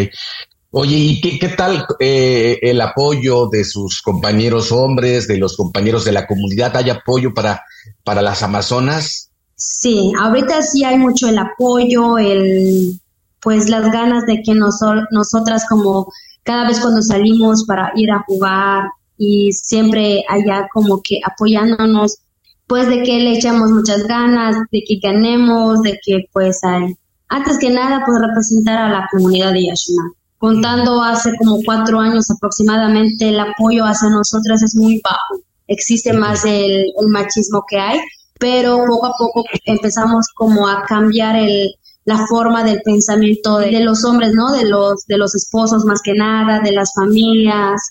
Oye, 0.78 0.98
¿y 0.98 1.22
qué, 1.22 1.48
tal 1.50 1.86
eh, 2.00 2.60
el 2.62 2.82
apoyo 2.82 3.48
de 3.48 3.64
sus 3.64 4.02
compañeros 4.02 4.74
hombres, 4.74 5.26
de 5.28 5.38
los 5.38 5.56
compañeros 5.56 6.04
de 6.04 6.12
la 6.12 6.28
comunidad? 6.28 6.76
¿Hay 6.76 6.90
apoyo 6.90 7.34
para, 7.34 7.64
para 8.04 8.22
las 8.22 8.44
Amazonas? 8.44 9.32
Sí, 9.56 10.12
ahorita 10.20 10.62
sí 10.62 10.84
hay 10.84 10.98
mucho 10.98 11.30
el 11.30 11.38
apoyo, 11.38 12.18
el 12.18 13.00
pues 13.40 13.70
las 13.70 13.90
ganas 13.92 14.26
de 14.26 14.42
que 14.42 14.54
nosotras 14.54 15.66
como 15.70 16.12
cada 16.44 16.68
vez 16.68 16.80
cuando 16.80 17.02
salimos 17.02 17.64
para 17.66 17.92
ir 17.96 18.12
a 18.12 18.24
jugar 18.28 18.90
y 19.18 19.54
siempre 19.54 20.24
allá 20.28 20.68
como 20.74 21.02
que 21.02 21.20
apoyándonos, 21.24 22.18
pues 22.68 22.90
de 22.90 23.04
que 23.04 23.20
le 23.20 23.38
echamos 23.38 23.72
muchas 23.72 24.04
ganas, 24.08 24.58
de 24.72 24.84
que 24.86 24.98
ganemos, 25.02 25.84
de 25.84 26.00
que 26.04 26.26
pues 26.34 26.64
hay, 26.64 26.98
antes 27.36 27.58
que 27.58 27.70
nada, 27.70 28.02
pues 28.06 28.18
representar 28.22 28.78
a 28.78 28.90
la 28.90 29.08
comunidad 29.12 29.52
de 29.52 29.66
Yashima. 29.66 30.04
Contando 30.38 31.02
hace 31.02 31.36
como 31.38 31.60
cuatro 31.66 32.00
años 32.00 32.32
aproximadamente, 32.32 33.30
el 33.30 33.40
apoyo 33.40 33.84
hacia 33.84 34.10
nosotras 34.10 34.64
es 34.64 34.76
muy 34.76 35.02
bajo. 35.04 35.44
Existe 35.68 36.14
más 36.14 36.46
el, 36.46 36.86
machismo 37.10 37.66
que 37.68 37.78
hay, 37.78 38.00
pero 38.40 38.86
poco 38.88 39.08
a 39.08 39.14
poco 39.18 39.44
empezamos 39.66 40.28
como 40.36 40.68
a 40.68 40.84
cambiar 40.84 41.36
el, 41.36 41.72
la 42.06 42.26
forma 42.28 42.64
del 42.64 42.82
pensamiento 42.84 43.58
de, 43.58 43.80
los 43.82 44.06
hombres, 44.06 44.32
¿no? 44.34 44.54
De 44.54 44.66
los, 44.66 45.06
de 45.06 45.18
los 45.18 45.36
esposos 45.36 45.84
más 45.84 46.02
que 46.02 46.14
nada, 46.14 46.62
de 46.62 46.72
las 46.72 46.94
familias. 46.96 47.82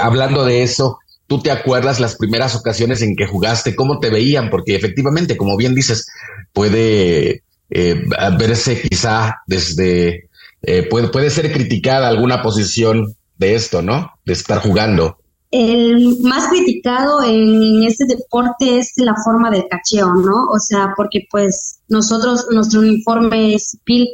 hablando 0.00 0.44
de 0.44 0.64
eso, 0.64 0.98
¿tú 1.28 1.40
te 1.40 1.52
acuerdas 1.52 2.00
las 2.00 2.16
primeras 2.16 2.56
ocasiones 2.56 3.00
en 3.02 3.14
que 3.14 3.28
jugaste? 3.28 3.76
¿Cómo 3.76 4.00
te 4.00 4.10
veían? 4.10 4.50
Porque 4.50 4.74
efectivamente, 4.74 5.36
como 5.36 5.56
bien 5.56 5.74
dices, 5.74 6.06
puede 6.52 7.44
eh, 7.74 8.04
verse 8.38 8.80
quizá 8.82 9.36
desde, 9.46 10.28
eh, 10.62 10.86
puede, 10.88 11.08
puede 11.08 11.30
ser 11.30 11.52
criticada 11.52 12.08
alguna 12.08 12.42
posición 12.42 13.16
de 13.38 13.54
esto, 13.54 13.82
¿no? 13.82 14.12
De 14.24 14.34
estar 14.34 14.58
jugando. 14.58 15.16
El 15.50 16.18
más 16.22 16.48
criticado 16.48 17.22
en 17.22 17.82
este 17.82 18.06
deporte 18.06 18.78
es 18.78 18.92
la 18.96 19.14
forma 19.22 19.50
del 19.50 19.66
cacheo, 19.68 20.14
¿no? 20.14 20.46
O 20.50 20.58
sea, 20.58 20.94
porque 20.96 21.26
pues 21.30 21.80
nosotros, 21.88 22.46
nuestro 22.50 22.80
uniforme 22.80 23.54
es 23.54 23.76
pil 23.84 24.08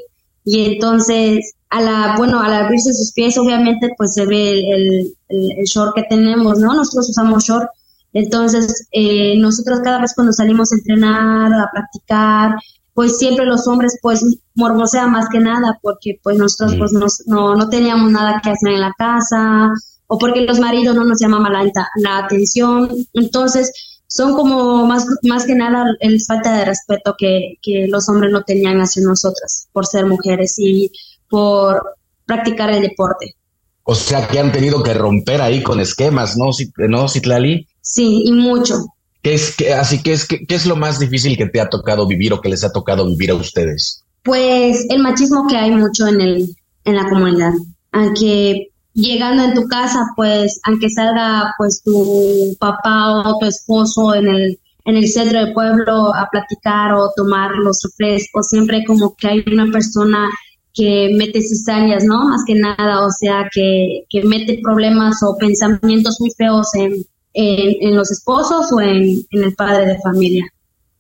y 0.44 0.74
entonces 0.74 1.54
a 1.70 1.80
la, 1.80 2.14
bueno, 2.16 2.40
al 2.40 2.54
abrirse 2.54 2.92
sus 2.92 3.12
pies 3.12 3.36
obviamente 3.38 3.90
pues 3.96 4.14
se 4.14 4.24
ve 4.24 4.58
el, 4.58 5.14
el, 5.28 5.64
short 5.64 5.94
que 5.94 6.04
tenemos, 6.04 6.58
¿no? 6.58 6.74
Nosotros 6.74 7.10
usamos 7.10 7.44
short, 7.44 7.68
entonces 8.14 8.88
eh, 8.92 9.36
nosotros 9.38 9.80
cada 9.84 10.00
vez 10.00 10.14
cuando 10.14 10.32
salimos 10.32 10.72
a 10.72 10.76
entrenar, 10.76 11.52
a 11.52 11.70
practicar, 11.72 12.56
pues 12.98 13.16
siempre 13.16 13.46
los 13.46 13.64
hombres 13.68 13.96
pues 14.02 14.24
morbosean 14.56 15.12
más 15.12 15.28
que 15.28 15.38
nada 15.38 15.78
porque 15.82 16.18
pues 16.20 16.36
nosotros 16.36 16.74
pues 16.76 16.92
no, 17.26 17.54
no 17.54 17.68
teníamos 17.68 18.10
nada 18.10 18.40
que 18.42 18.50
hacer 18.50 18.72
en 18.72 18.80
la 18.80 18.92
casa 18.98 19.70
o 20.08 20.18
porque 20.18 20.40
los 20.40 20.58
maridos 20.58 20.96
no 20.96 21.04
nos 21.04 21.20
llamaban 21.20 21.52
la, 21.52 21.72
la 21.94 22.18
atención. 22.18 22.90
Entonces 23.12 23.72
son 24.08 24.34
como 24.34 24.84
más, 24.84 25.06
más 25.22 25.46
que 25.46 25.54
nada 25.54 25.84
el 26.00 26.20
falta 26.26 26.56
de 26.56 26.64
respeto 26.64 27.14
que, 27.16 27.54
que 27.62 27.86
los 27.86 28.08
hombres 28.08 28.32
no 28.32 28.42
tenían 28.42 28.80
hacia 28.80 29.04
nosotras 29.04 29.68
por 29.70 29.86
ser 29.86 30.04
mujeres 30.04 30.58
y 30.58 30.90
por 31.30 31.80
practicar 32.26 32.70
el 32.70 32.82
deporte. 32.82 33.36
O 33.84 33.94
sea 33.94 34.26
que 34.26 34.40
han 34.40 34.50
tenido 34.50 34.82
que 34.82 34.94
romper 34.94 35.40
ahí 35.40 35.62
con 35.62 35.78
esquemas, 35.78 36.36
¿no, 36.36 36.46
¿No 36.88 37.08
Citlali? 37.08 37.68
Sí, 37.80 38.24
y 38.24 38.32
mucho. 38.32 38.86
¿Qué 39.28 39.34
es, 39.34 39.54
que, 39.54 39.74
así 39.74 40.02
que 40.02 40.14
es, 40.14 40.26
¿qué 40.26 40.46
es 40.48 40.64
lo 40.64 40.74
más 40.74 40.98
difícil 40.98 41.36
que 41.36 41.44
te 41.44 41.60
ha 41.60 41.68
tocado 41.68 42.06
vivir 42.06 42.32
o 42.32 42.40
que 42.40 42.48
les 42.48 42.64
ha 42.64 42.72
tocado 42.72 43.06
vivir 43.06 43.30
a 43.30 43.34
ustedes? 43.34 44.02
Pues 44.22 44.86
el 44.88 45.02
machismo 45.02 45.46
que 45.46 45.54
hay 45.58 45.70
mucho 45.70 46.06
en, 46.06 46.22
el, 46.22 46.56
en 46.84 46.96
la 46.96 47.06
comunidad. 47.10 47.52
Aunque 47.92 48.68
llegando 48.94 49.44
en 49.44 49.52
tu 49.52 49.68
casa, 49.68 50.06
pues, 50.16 50.58
aunque 50.64 50.88
salga 50.88 51.52
pues 51.58 51.82
tu 51.82 52.56
papá 52.58 53.20
o 53.20 53.38
tu 53.38 53.44
esposo 53.44 54.14
en 54.14 54.28
el, 54.28 54.58
en 54.86 54.96
el 54.96 55.06
centro 55.06 55.44
del 55.44 55.52
pueblo 55.52 56.14
a 56.14 56.26
platicar 56.30 56.94
o 56.94 57.12
tomar 57.14 57.50
los 57.56 57.82
refrescos, 57.82 58.48
siempre 58.48 58.82
como 58.86 59.14
que 59.14 59.28
hay 59.28 59.44
una 59.52 59.70
persona 59.70 60.26
que 60.72 61.10
mete 61.18 61.42
cizañas, 61.42 62.02
¿no? 62.02 62.28
Más 62.28 62.44
que 62.46 62.54
nada, 62.54 63.04
o 63.04 63.10
sea, 63.10 63.46
que, 63.52 64.04
que 64.08 64.22
mete 64.22 64.58
problemas 64.62 65.22
o 65.22 65.36
pensamientos 65.36 66.16
muy 66.18 66.30
feos 66.30 66.74
en, 66.76 67.04
en, 67.40 67.94
los 67.96 68.10
esposos 68.10 68.72
o 68.72 68.80
en, 68.80 69.24
el 69.30 69.54
padre 69.54 69.86
de 69.86 70.00
familia. 70.00 70.44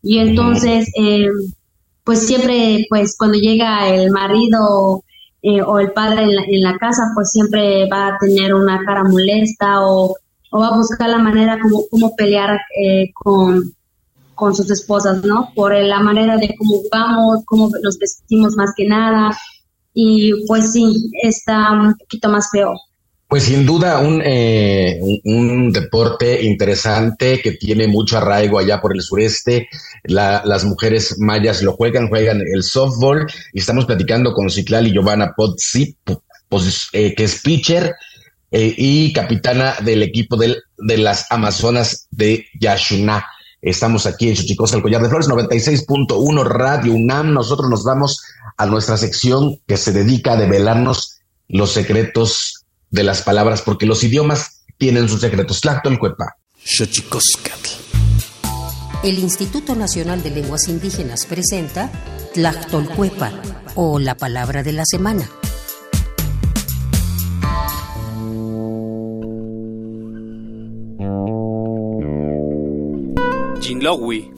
Y 0.02 0.18
entonces, 0.18 0.88
eh, 0.96 1.28
pues 2.04 2.26
siempre, 2.26 2.86
pues 2.88 3.16
cuando 3.18 3.38
llega 3.38 3.88
el 3.88 4.10
marido 4.10 5.02
eh, 5.42 5.60
o 5.62 5.78
el 5.80 5.92
padre 5.92 6.24
en 6.24 6.62
la, 6.62 6.78
casa, 6.78 7.02
pues 7.14 7.32
siempre 7.32 7.88
va 7.90 8.08
a 8.08 8.18
tener 8.18 8.54
una 8.54 8.84
cara 8.84 9.02
molesta 9.02 9.84
o, 9.86 10.14
va 10.54 10.68
a 10.68 10.76
buscar 10.76 11.10
la 11.10 11.18
manera 11.18 11.58
como, 11.60 11.86
como 11.90 12.14
pelear 12.16 12.58
eh, 12.80 13.10
con, 13.12 13.72
con 14.34 14.54
sus 14.54 14.70
esposas, 14.70 15.22
¿no? 15.24 15.50
Por 15.54 15.74
la 15.74 16.00
manera 16.00 16.36
de 16.36 16.54
cómo 16.56 16.78
jugamos, 16.78 17.44
cómo 17.44 17.68
nos 17.82 17.98
vestimos 17.98 18.56
más 18.56 18.72
que 18.76 18.86
nada. 18.86 19.36
Y 19.92 20.46
pues 20.46 20.72
sí, 20.72 21.10
está 21.22 21.72
un 21.72 21.94
poquito 21.94 22.28
más 22.28 22.48
feo. 22.50 22.72
Pues 23.28 23.42
sin 23.42 23.66
duda 23.66 23.98
un, 23.98 24.22
eh, 24.24 24.98
un, 25.24 25.70
deporte 25.70 26.42
interesante 26.44 27.42
que 27.42 27.52
tiene 27.52 27.86
mucho 27.86 28.16
arraigo 28.16 28.58
allá 28.58 28.80
por 28.80 28.94
el 28.96 29.02
sureste. 29.02 29.68
las 30.04 30.64
mujeres 30.64 31.16
mayas 31.18 31.62
lo 31.62 31.74
juegan, 31.74 32.08
juegan 32.08 32.40
el 32.40 32.62
softball 32.62 33.26
y 33.52 33.60
estamos 33.60 33.84
platicando 33.84 34.32
con 34.32 34.48
Ciclali 34.48 34.92
Giovanna 34.92 35.34
Pozzi, 35.36 35.94
pues, 36.48 36.88
eh, 36.94 37.14
que 37.14 37.24
es 37.24 37.42
pitcher 37.42 37.96
eh, 38.50 38.74
y 38.78 39.12
capitana 39.12 39.74
del 39.84 40.02
equipo 40.02 40.38
del, 40.38 40.62
de 40.78 40.96
las 40.96 41.30
Amazonas 41.30 42.08
de 42.10 42.46
Yashuná. 42.58 43.26
Estamos 43.60 44.06
aquí 44.06 44.30
en 44.30 44.36
Chuchicosa, 44.36 44.76
el 44.76 44.82
Collar 44.82 45.02
de 45.02 45.10
Flores, 45.10 45.28
96.1 45.28 46.44
Radio 46.44 46.94
UNAM. 46.94 47.34
Nosotros 47.34 47.68
nos 47.68 47.84
vamos 47.84 48.22
a 48.56 48.64
nuestra 48.64 48.96
sección 48.96 49.60
que 49.66 49.76
se 49.76 49.92
dedica 49.92 50.32
a 50.32 50.36
develarnos 50.36 51.18
los 51.48 51.72
secretos 51.72 52.57
de 52.90 53.02
las 53.04 53.22
palabras, 53.22 53.62
porque 53.62 53.86
los 53.86 54.02
idiomas 54.04 54.64
tienen 54.78 55.08
sus 55.08 55.20
secretos. 55.20 55.60
Tlactolcuepa. 55.60 56.36
El 59.02 59.18
Instituto 59.18 59.74
Nacional 59.74 60.22
de 60.22 60.30
Lenguas 60.30 60.68
Indígenas 60.68 61.26
presenta 61.26 61.90
Tlactolcuepa 62.34 63.32
o 63.74 63.98
la 63.98 64.16
palabra 64.16 64.62
de 64.62 64.72
la 64.72 64.84
semana. 64.84 65.28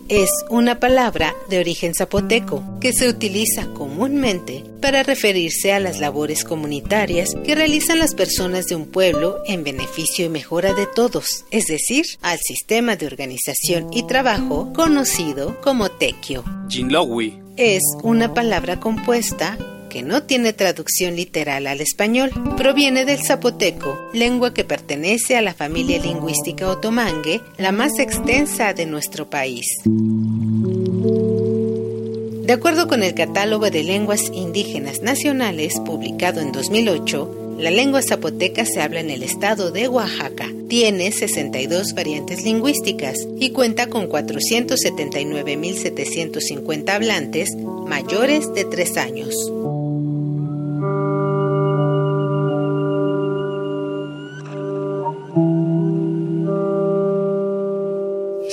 Es 0.08 0.30
una 0.50 0.80
palabra 0.80 1.34
de 1.48 1.60
origen 1.60 1.94
zapoteco 1.94 2.62
que 2.80 2.92
se 2.92 3.08
utiliza 3.08 3.66
comúnmente 3.72 4.64
para 4.82 5.02
referirse 5.02 5.72
a 5.72 5.80
las 5.80 5.98
labores 5.98 6.44
comunitarias 6.44 7.34
que 7.44 7.54
realizan 7.54 7.98
las 7.98 8.14
personas 8.14 8.66
de 8.66 8.74
un 8.74 8.86
pueblo 8.86 9.38
en 9.46 9.64
beneficio 9.64 10.26
y 10.26 10.28
mejora 10.28 10.74
de 10.74 10.86
todos, 10.86 11.44
es 11.50 11.66
decir, 11.66 12.04
al 12.22 12.38
sistema 12.38 12.96
de 12.96 13.06
organización 13.06 13.88
y 13.92 14.02
trabajo 14.02 14.72
conocido 14.74 15.60
como 15.60 15.90
tequio. 15.90 16.44
Es 17.56 17.82
una 18.02 18.34
palabra 18.34 18.78
compuesta 18.78 19.56
que 19.90 20.02
no 20.02 20.22
tiene 20.22 20.54
traducción 20.54 21.16
literal 21.16 21.66
al 21.66 21.82
español. 21.82 22.30
Proviene 22.56 23.04
del 23.04 23.22
zapoteco, 23.22 24.08
lengua 24.14 24.54
que 24.54 24.64
pertenece 24.64 25.36
a 25.36 25.42
la 25.42 25.52
familia 25.52 25.98
lingüística 25.98 26.70
otomangue, 26.70 27.42
la 27.58 27.72
más 27.72 27.98
extensa 27.98 28.72
de 28.72 28.86
nuestro 28.86 29.28
país. 29.28 29.66
De 32.50 32.54
acuerdo 32.54 32.88
con 32.88 33.02
el 33.02 33.14
Catálogo 33.14 33.70
de 33.70 33.84
Lenguas 33.84 34.30
Indígenas 34.32 35.02
Nacionales, 35.02 35.78
publicado 35.84 36.40
en 36.40 36.52
2008, 36.52 37.56
la 37.60 37.70
lengua 37.70 38.00
zapoteca 38.00 38.64
se 38.64 38.80
habla 38.80 39.00
en 39.00 39.10
el 39.10 39.22
estado 39.22 39.70
de 39.70 39.86
Oaxaca. 39.86 40.48
Tiene 40.68 41.12
62 41.12 41.92
variantes 41.94 42.42
lingüísticas 42.42 43.28
y 43.38 43.50
cuenta 43.50 43.88
con 43.88 44.08
479.750 44.08 46.88
hablantes 46.88 47.50
mayores 47.86 48.50
de 48.54 48.64
3 48.64 48.96
años. 48.96 49.34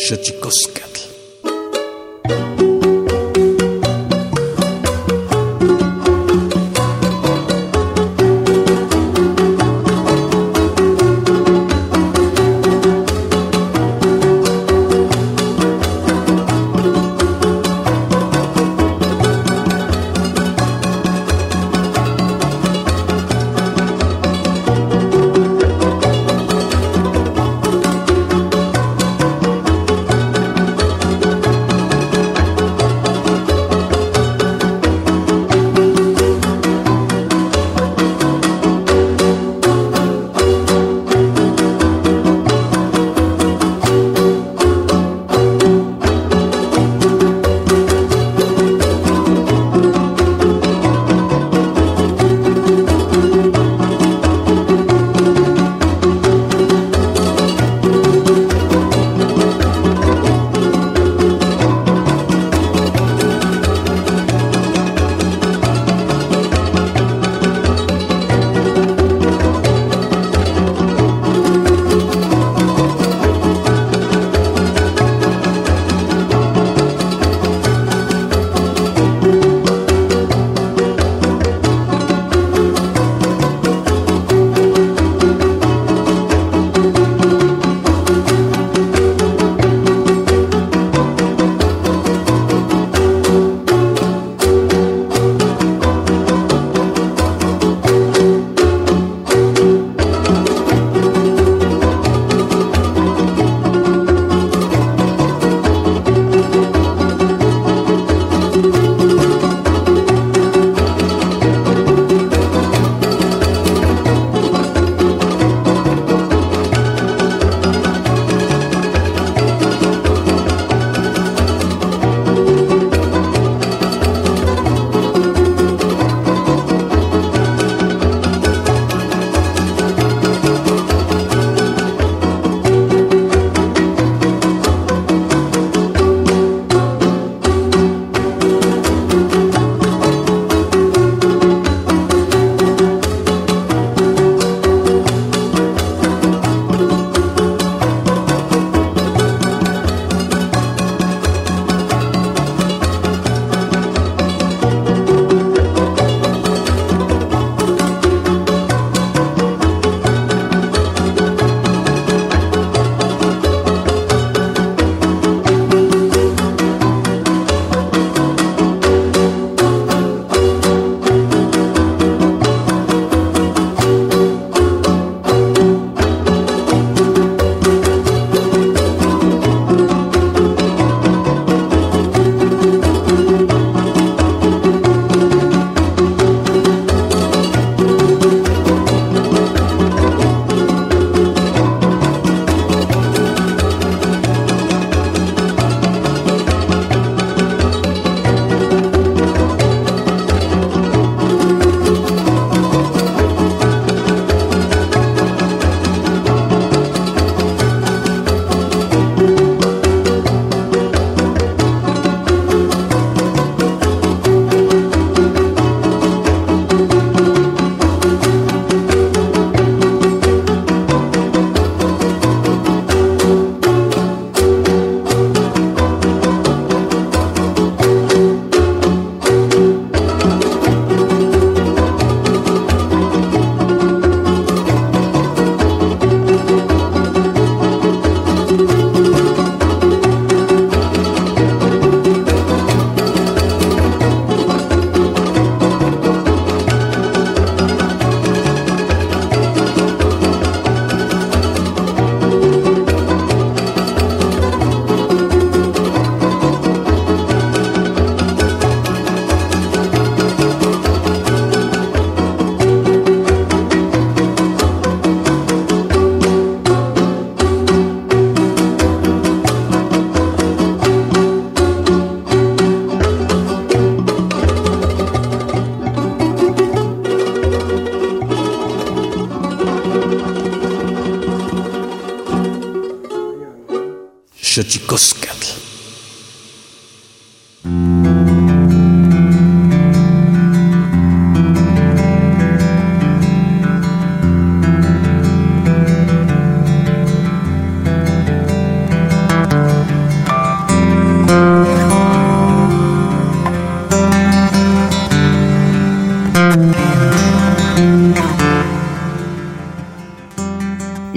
Xochicoscatl. 0.07 0.96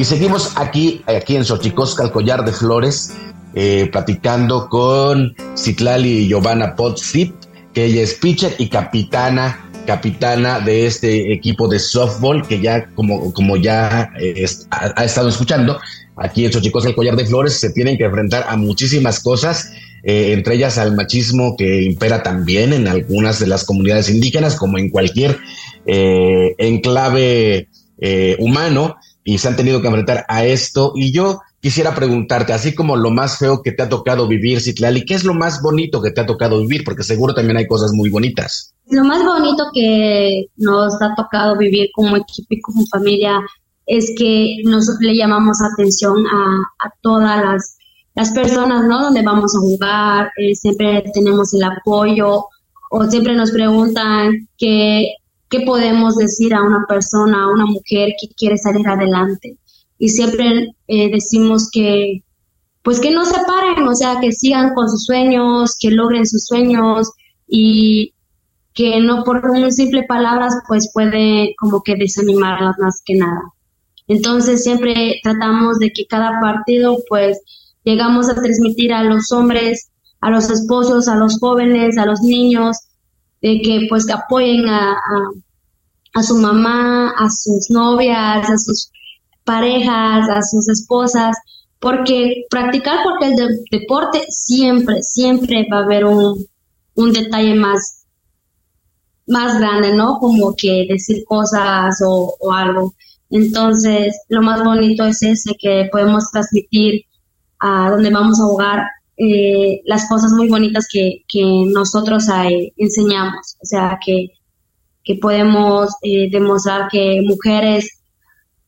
Y 0.01 0.05
seguimos 0.07 0.53
aquí, 0.57 1.05
aquí 1.05 1.37
en 1.37 1.45
Xochicosca, 1.45 2.05
el 2.05 2.11
collar 2.11 2.43
de 2.43 2.53
flores, 2.53 3.13
eh, 3.55 3.87
platicando 3.93 4.67
con 4.71 5.37
Citlali 5.55 6.27
Giovanna 6.27 6.75
Potzip, 6.75 7.35
que 7.75 7.85
ella 7.85 8.01
es 8.01 8.15
pitcher 8.15 8.55
y 8.57 8.71
capitana 8.71 9.67
capitana 9.87 10.61
de 10.61 10.87
este 10.87 11.35
equipo 11.35 11.69
de 11.69 11.79
softball 11.79 12.47
que 12.47 12.63
ya 12.63 12.87
como, 12.95 13.31
como 13.35 13.59
ya 13.59 14.11
eh, 14.19 14.47
ha, 14.71 15.05
estado 15.05 15.29
escuchando 15.29 15.79
aquí 16.17 16.47
en 16.47 16.53
Xochicosca 16.53 16.91
el 16.91 16.95
collar 16.95 17.17
de 17.17 17.27
flores 17.27 17.61
se 17.61 17.71
tienen 17.71 17.99
que 17.99 18.05
enfrentar 18.05 18.45
a 18.49 18.57
muchísimas 18.57 19.21
cosas 19.21 19.73
eh, 20.03 20.33
entre 20.33 20.55
ellas 20.55 20.79
al 20.79 20.95
machismo 20.95 21.57
que 21.57 21.83
impera 21.83 22.23
también 22.23 22.73
en 22.73 22.89
algunas 22.89 23.39
de 23.39 23.49
las 23.49 23.65
comunidades 23.65 24.09
indígenas 24.11 24.57
como 24.57 24.79
en 24.79 24.91
cualquier 24.91 25.39
enclave 25.87 27.69
humano 28.39 28.97
y 29.25 29.39
se 29.39 29.49
han 29.49 29.57
tenido 29.57 29.81
que 29.81 29.89
enfrentar 29.89 30.25
a 30.29 30.45
esto. 30.45 30.93
Y 30.95 31.13
yo 31.13 31.41
quisiera 31.61 31.95
preguntarte, 31.95 32.53
así 32.53 32.75
como 32.75 32.97
lo 32.97 33.11
más 33.11 33.39
feo 33.39 33.63
que 33.63 33.73
te 33.73 33.83
ha 33.83 33.89
tocado 33.89 34.27
vivir, 34.27 34.61
Citlali, 34.61 35.05
¿qué 35.05 35.15
es 35.15 35.25
lo 35.25 35.35
más 35.35 35.63
bonito 35.63 36.01
que 36.01 36.11
te 36.11 36.21
ha 36.21 36.27
tocado 36.27 36.61
vivir? 36.61 36.85
Porque 36.85 37.03
seguro 37.03 37.35
también 37.35 37.59
hay 37.59 37.67
cosas 37.67 37.93
muy 37.93 38.11
bonitas. 38.11 38.75
Lo 38.89 39.05
más 39.05 39.25
bonito 39.25 39.65
que 39.73 40.47
nos 40.57 41.01
ha 41.01 41.15
tocado 41.15 41.57
vivir 41.57 41.91
como 41.95 42.17
equipo 42.17 42.49
y 42.51 42.61
como 42.61 42.87
familia 42.87 43.41
es 43.87 44.13
que 44.17 44.59
nos 44.65 44.89
le 45.01 45.17
llamamos 45.17 45.59
atención 45.61 46.25
a, 46.27 46.91
todas 47.03 47.43
las, 47.45 47.77
las, 48.15 48.31
personas, 48.31 48.85
¿no? 48.87 49.03
Donde 49.03 49.23
vamos 49.23 49.55
a 49.55 49.59
jugar, 49.59 50.31
eh, 50.37 50.55
siempre 50.55 51.05
tenemos 51.13 51.53
el 51.55 51.65
apoyo 51.65 52.45
o 52.91 53.05
siempre 53.05 53.35
nos 53.35 53.51
preguntan 53.51 54.49
que 54.59 55.15
qué 55.51 55.61
podemos 55.61 56.17
decir 56.17 56.55
a 56.55 56.63
una 56.63 56.87
persona, 56.89 57.45
a 57.45 57.53
una 57.53 57.67
mujer 57.67 58.15
que 58.21 58.29
quiere 58.37 58.57
salir 58.57 58.89
adelante. 58.89 59.59
Y 59.99 60.09
siempre 60.09 60.75
eh, 60.87 61.11
decimos 61.11 61.69
que, 61.71 62.23
pues 62.83 63.01
que 63.01 63.11
no 63.11 63.27
se 63.27 63.39
paren, 63.47 63.87
o 63.87 63.95
sea, 63.95 64.19
que 64.21 64.33
sigan 64.33 64.73
con 64.75 64.89
sus 64.89 65.05
sueños, 65.05 65.77
que 65.79 65.91
logren 65.91 66.27
sus 66.27 66.47
sueños 66.47 67.11
y 67.47 68.15
que 68.73 69.01
no 69.01 69.25
por 69.25 69.45
un 69.51 69.71
simple 69.73 70.05
palabras, 70.05 70.55
pues 70.69 70.91
puede 70.95 71.55
como 71.59 71.83
que 71.83 71.97
desanimarlas 71.97 72.77
más 72.79 73.03
que 73.05 73.17
nada. 73.17 73.43
Entonces 74.07 74.63
siempre 74.63 75.21
tratamos 75.23 75.79
de 75.79 75.91
que 75.93 76.07
cada 76.07 76.41
partido, 76.41 76.99
pues 77.09 77.41
llegamos 77.85 78.29
a 78.29 78.35
transmitir 78.35 78.93
a 78.93 79.05
los 79.05 79.31
hombres, 79.33 79.91
a 80.21 80.31
los 80.31 80.49
esposos, 80.51 81.09
a 81.09 81.17
los 81.17 81.39
jóvenes, 81.39 81.99
a 81.99 82.07
los 82.07 82.21
niños, 82.21 82.77
de 83.43 83.61
que 83.63 83.87
pues 83.89 84.09
apoyen 84.11 84.69
a, 84.69 84.97
a, 86.15 86.23
su 86.23 86.37
mamá, 86.37 87.11
a 87.17 87.31
sus 87.31 87.71
novias, 87.71 88.49
a 88.49 88.59
sus 88.59 88.91
parejas, 89.45 90.29
a 90.29 90.43
sus 90.43 90.69
esposas, 90.69 91.37
porque 91.79 92.45
practicar 92.51 92.99
cualquier 93.03 93.49
deporte 93.71 94.25
siempre, 94.29 95.03
siempre 95.03 95.67
va 95.73 95.79
a 95.79 95.85
haber 95.85 96.05
un, 96.05 96.47
un 96.95 97.13
detalle 97.13 97.55
más, 97.55 98.07
más 99.27 99.59
grande, 99.59 99.95
¿no? 99.95 100.19
Como 100.19 100.55
que 100.55 100.87
decir 100.89 101.25
cosas 101.25 102.01
o, 102.07 102.37
o 102.39 102.53
algo. 102.53 102.95
Entonces, 103.31 104.21
lo 104.29 104.43
más 104.43 104.63
bonito 104.63 105.05
es 105.05 105.23
ese, 105.23 105.55
que 105.59 105.89
podemos 105.91 106.31
transmitir 106.33 107.05
a 107.61 107.91
donde 107.91 108.11
vamos 108.11 108.41
a 108.41 108.45
jugar 108.45 108.87
eh, 109.23 109.83
las 109.85 110.09
cosas 110.09 110.33
muy 110.33 110.49
bonitas 110.49 110.89
que, 110.91 111.23
nosotros 111.75 112.25
enseñamos. 112.79 113.57
O 113.63 113.67
sea, 113.67 113.99
que, 114.05 114.29
que 115.05 115.17
podemos 115.17 115.91
eh, 116.03 116.31
demostrar 116.31 116.89
que 116.91 117.21
mujeres, 117.27 118.01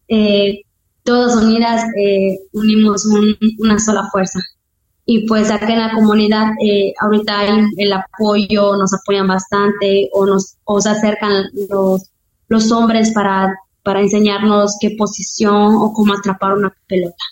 eh, 0.08 0.60
todas 1.04 1.36
unidas, 1.36 1.84
unimos 2.52 3.06
una 3.58 3.78
sola 3.78 4.08
fuerza. 4.12 4.40
Y 5.06 5.26
pues 5.26 5.50
acá 5.50 5.72
en 5.72 5.78
la 5.78 5.92
comunidad, 5.94 6.48
ahorita 7.00 7.38
hay 7.38 7.66
el 7.78 7.92
apoyo, 7.92 8.76
nos 8.76 8.92
apoyan 8.92 9.26
bastante 9.26 10.10
o 10.12 10.26
nos 10.26 10.58
o 10.64 10.80
se 10.80 10.90
acercan 10.90 11.44
los, 11.70 12.10
los 12.48 12.70
hombres 12.70 13.10
para, 13.12 13.52
para 13.82 14.00
enseñarnos 14.00 14.76
qué 14.80 14.94
posición 14.98 15.74
o 15.76 15.92
cómo 15.94 16.12
atrapar 16.12 16.52
una 16.52 16.72
pelota. 16.86 17.24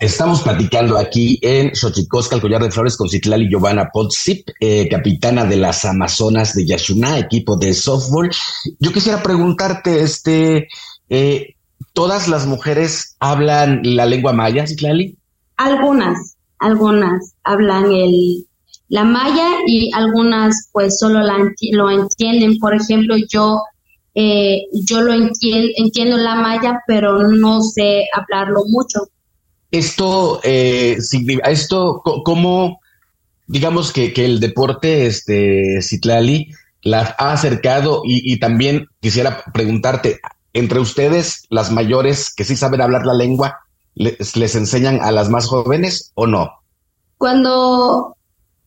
Estamos 0.00 0.40
platicando 0.40 0.96
aquí 0.96 1.38
en 1.42 1.76
Xochicosca, 1.76 2.34
el 2.34 2.40
collar 2.40 2.62
de 2.62 2.70
flores, 2.70 2.96
con 2.96 3.10
Citlali 3.10 3.50
Giovanna 3.50 3.90
Potsip, 3.92 4.48
eh, 4.58 4.88
capitana 4.88 5.44
de 5.44 5.58
las 5.58 5.84
Amazonas 5.84 6.54
de 6.54 6.64
Yashuná, 6.64 7.18
equipo 7.18 7.54
de 7.58 7.74
softball. 7.74 8.30
Yo 8.78 8.92
quisiera 8.94 9.22
preguntarte, 9.22 10.00
este, 10.00 10.68
eh, 11.10 11.54
¿todas 11.92 12.28
las 12.28 12.46
mujeres 12.46 13.14
hablan 13.20 13.82
la 13.84 14.06
lengua 14.06 14.32
maya, 14.32 14.66
Citlali? 14.66 15.18
Algunas, 15.58 16.34
algunas 16.60 17.34
hablan 17.44 17.92
el, 17.92 18.46
la 18.88 19.04
maya 19.04 19.48
y 19.66 19.92
algunas 19.92 20.70
pues 20.72 20.98
solo 20.98 21.20
lo 21.20 21.90
entienden. 21.90 22.58
Por 22.58 22.74
ejemplo, 22.74 23.16
yo 23.28 23.60
eh, 24.14 24.62
yo 24.72 25.02
lo 25.02 25.12
entiendo, 25.12 25.68
entiendo 25.76 26.16
la 26.16 26.36
maya, 26.36 26.80
pero 26.86 27.28
no 27.28 27.60
sé 27.60 28.04
hablarlo 28.14 28.62
mucho 28.66 29.00
esto, 29.70 30.40
eh, 30.42 30.98
esto, 31.44 32.02
¿cómo, 32.24 32.80
digamos 33.46 33.92
que, 33.92 34.12
que, 34.12 34.24
el 34.24 34.40
deporte, 34.40 35.06
este, 35.06 35.80
Citlali, 35.82 36.52
la 36.82 37.14
ha 37.18 37.32
acercado 37.32 38.02
y, 38.04 38.38
también 38.38 38.88
quisiera 39.00 39.44
preguntarte, 39.52 40.20
entre 40.52 40.80
ustedes, 40.80 41.46
las 41.50 41.70
mayores 41.70 42.32
que 42.34 42.44
sí 42.44 42.56
saben 42.56 42.80
hablar 42.80 43.06
la 43.06 43.14
lengua, 43.14 43.60
les, 43.94 44.36
les 44.36 44.54
enseñan 44.56 45.00
a 45.00 45.12
las 45.12 45.28
más 45.28 45.46
jóvenes 45.46 46.10
o 46.14 46.26
no? 46.26 46.50
Cuando, 47.18 48.16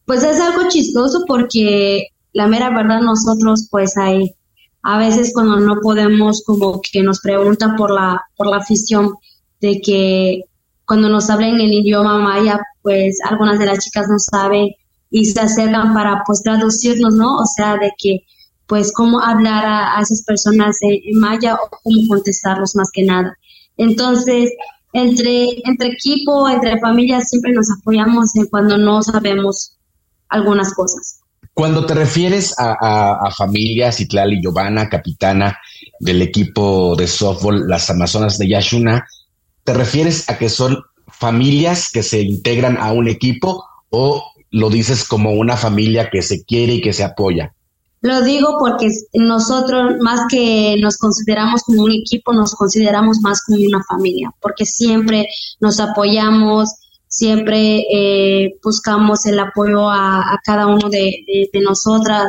pues 0.05 0.23
es 0.23 0.39
algo 0.39 0.69
chistoso 0.69 1.23
porque 1.27 2.07
la 2.33 2.47
mera 2.47 2.69
verdad 2.69 3.01
nosotros 3.01 3.67
pues 3.69 3.97
hay, 3.97 4.35
a 4.83 4.97
veces 4.97 5.31
cuando 5.33 5.59
no 5.59 5.79
podemos 5.81 6.43
como 6.45 6.81
que 6.81 7.01
nos 7.03 7.19
preguntan 7.19 7.75
por 7.75 7.91
la, 7.91 8.21
por 8.35 8.47
la 8.47 8.57
afición 8.57 9.13
de 9.59 9.81
que 9.81 10.43
cuando 10.93 11.09
nos 11.09 11.27
hablan 11.31 11.59
el 11.59 11.73
idioma 11.73 12.19
maya, 12.19 12.61
pues 12.83 13.17
algunas 13.27 13.57
de 13.57 13.65
las 13.65 13.79
chicas 13.79 14.05
no 14.07 14.19
saben 14.19 14.69
y 15.09 15.25
se 15.25 15.39
acercan 15.39 15.91
para 15.91 16.21
pues 16.23 16.43
traducirnos, 16.43 17.15
¿no? 17.15 17.37
O 17.37 17.45
sea, 17.47 17.77
de 17.77 17.91
que 17.97 18.19
pues 18.67 18.93
cómo 18.93 19.19
hablar 19.19 19.65
a, 19.65 19.99
esas 19.99 20.23
personas 20.23 20.77
en, 20.81 21.19
maya 21.19 21.55
o 21.55 21.67
cómo 21.81 21.97
contestarlos 22.07 22.75
más 22.75 22.91
que 22.93 23.05
nada. 23.05 23.35
Entonces, 23.75 24.51
entre, 24.93 25.63
entre 25.65 25.87
equipo, 25.87 26.47
entre 26.47 26.79
familias, 26.79 27.27
siempre 27.27 27.53
nos 27.53 27.71
apoyamos 27.71 28.35
en 28.35 28.45
cuando 28.45 28.77
no 28.77 29.01
sabemos 29.01 29.75
algunas 30.29 30.75
cosas. 30.75 31.21
Cuando 31.55 31.87
te 31.87 31.95
refieres 31.95 32.53
a, 32.59 32.75
a, 32.79 33.29
a 33.29 33.31
familias, 33.31 33.99
Itlali 33.99 34.39
Giovanna, 34.39 34.87
capitana 34.89 35.57
del 35.99 36.21
equipo 36.21 36.95
de 36.95 37.07
softball 37.07 37.67
Las 37.67 37.89
Amazonas 37.89 38.37
de 38.37 38.47
Yashuna, 38.47 39.03
¿Te 39.63 39.73
refieres 39.73 40.29
a 40.29 40.37
que 40.37 40.49
son 40.49 40.77
familias 41.07 41.89
que 41.91 42.03
se 42.03 42.21
integran 42.21 42.77
a 42.77 42.91
un 42.91 43.07
equipo 43.07 43.63
o 43.89 44.23
lo 44.51 44.69
dices 44.69 45.03
como 45.03 45.31
una 45.31 45.57
familia 45.57 46.09
que 46.11 46.21
se 46.21 46.43
quiere 46.43 46.75
y 46.75 46.81
que 46.81 46.93
se 46.93 47.03
apoya? 47.03 47.53
Lo 48.01 48.21
digo 48.21 48.57
porque 48.59 48.89
nosotros, 49.13 49.95
más 50.01 50.27
que 50.29 50.75
nos 50.81 50.97
consideramos 50.97 51.63
como 51.63 51.83
un 51.83 51.91
equipo, 51.91 52.33
nos 52.33 52.53
consideramos 52.53 53.19
más 53.21 53.41
como 53.43 53.59
una 53.65 53.81
familia, 53.83 54.29
porque 54.41 54.65
siempre 54.65 55.25
nos 55.61 55.79
apoyamos, 55.79 56.69
siempre 57.07 57.85
eh, 57.89 58.55
buscamos 58.61 59.25
el 59.25 59.39
apoyo 59.39 59.89
a, 59.89 60.37
cada 60.43 60.67
uno 60.67 60.89
de, 60.89 61.47
de, 61.53 61.61
nosotras. 61.61 62.25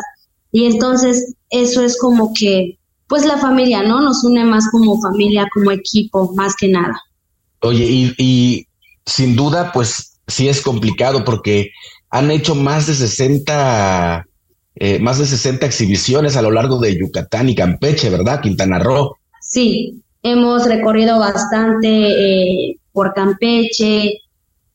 Y 0.52 0.66
entonces 0.66 1.34
eso 1.50 1.82
es 1.82 1.98
como 1.98 2.32
que, 2.32 2.78
pues 3.08 3.26
la 3.26 3.38
familia, 3.38 3.82
¿no? 3.82 4.00
Nos 4.00 4.22
une 4.22 4.44
más 4.44 4.70
como 4.70 5.00
familia, 5.00 5.48
como 5.52 5.72
equipo, 5.72 6.32
más 6.36 6.54
que 6.54 6.68
nada. 6.68 7.02
Oye, 7.64 8.14
y, 8.18 8.66
sin 9.07 9.37
duda, 9.37 9.72
pues 9.72 10.18
sí 10.27 10.48
es 10.48 10.61
complicado 10.61 11.24
porque 11.24 11.70
han 12.11 12.31
hecho 12.31 12.55
más 12.55 12.87
de 12.87 12.94
60, 12.94 14.27
eh, 14.77 14.98
más 14.98 15.18
de 15.18 15.24
60 15.24 15.64
exhibiciones 15.64 16.37
a 16.37 16.42
lo 16.42 16.50
largo 16.50 16.79
de 16.79 16.96
Yucatán 16.98 17.48
y 17.48 17.55
Campeche, 17.55 18.11
¿verdad? 18.11 18.40
Quintana 18.42 18.79
Roo. 18.79 19.16
Sí, 19.40 20.03
hemos 20.22 20.66
recorrido 20.66 21.18
bastante 21.18 21.88
eh, 21.88 22.77
por 22.92 23.14
Campeche, 23.14 24.20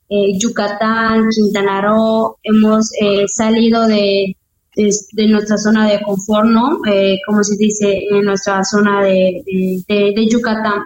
eh, 0.08 0.38
Yucatán, 0.38 1.28
Quintana 1.30 1.80
Roo, 1.82 2.38
hemos 2.42 2.90
eh, 3.00 3.24
salido 3.28 3.86
de, 3.86 4.36
de, 4.74 5.26
nuestra 5.28 5.58
zona 5.58 5.88
de 5.88 6.02
confort, 6.02 6.46
¿no? 6.46 6.80
Como 7.24 7.44
se 7.44 7.56
dice, 7.56 8.02
en 8.10 8.24
nuestra 8.24 8.64
zona 8.64 9.04
de, 9.04 9.44
de 9.86 10.28
Yucatán. 10.28 10.82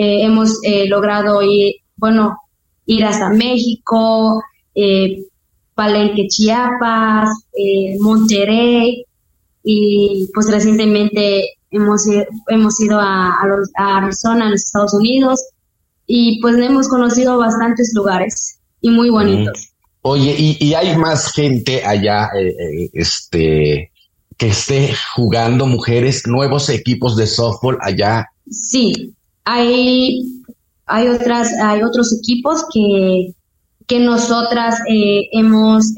Hemos 0.00 0.60
logrado 0.86 1.42
ir, 1.42 1.74
bueno, 1.96 2.38
ir 2.86 3.04
hasta 3.04 3.30
México, 3.30 4.40
Palenque, 5.74 6.28
Chiapas, 6.28 7.30
Monterrey, 7.98 9.04
y 9.64 10.28
pues 10.32 10.50
recientemente 10.50 11.54
hemos, 11.70 12.02
hemos 12.48 12.80
ido 12.80 12.98
a, 13.00 13.30
a, 13.30 13.46
a 13.78 13.96
Arizona, 13.98 14.44
en 14.44 14.52
los 14.52 14.62
Estados 14.62 14.94
Unidos, 14.94 15.40
y 16.06 16.40
pues 16.40 16.56
hemos 16.56 16.88
conocido 16.88 17.36
bastantes 17.38 17.92
lugares 17.94 18.58
y 18.80 18.90
muy 18.90 19.10
bonitos. 19.10 19.72
Oye, 20.02 20.34
¿y, 20.38 20.74
hay 20.74 20.96
más 20.96 21.32
gente 21.32 21.84
allá, 21.84 22.30
eh, 22.34 22.48
eh, 22.48 22.90
este, 22.94 23.92
que 24.36 24.48
esté 24.48 24.94
jugando 25.14 25.66
mujeres, 25.66 26.26
nuevos 26.26 26.70
equipos 26.70 27.16
de 27.16 27.26
softball 27.26 27.76
allá? 27.82 28.26
Sí, 28.50 29.14
hay, 29.48 30.42
hay 30.86 31.08
otras, 31.08 31.52
hay 31.62 31.82
otros 31.82 32.14
equipos 32.18 32.64
que, 32.72 33.32
que 33.86 33.98
nosotras 33.98 34.78
eh, 34.90 35.28
hemos 35.32 35.94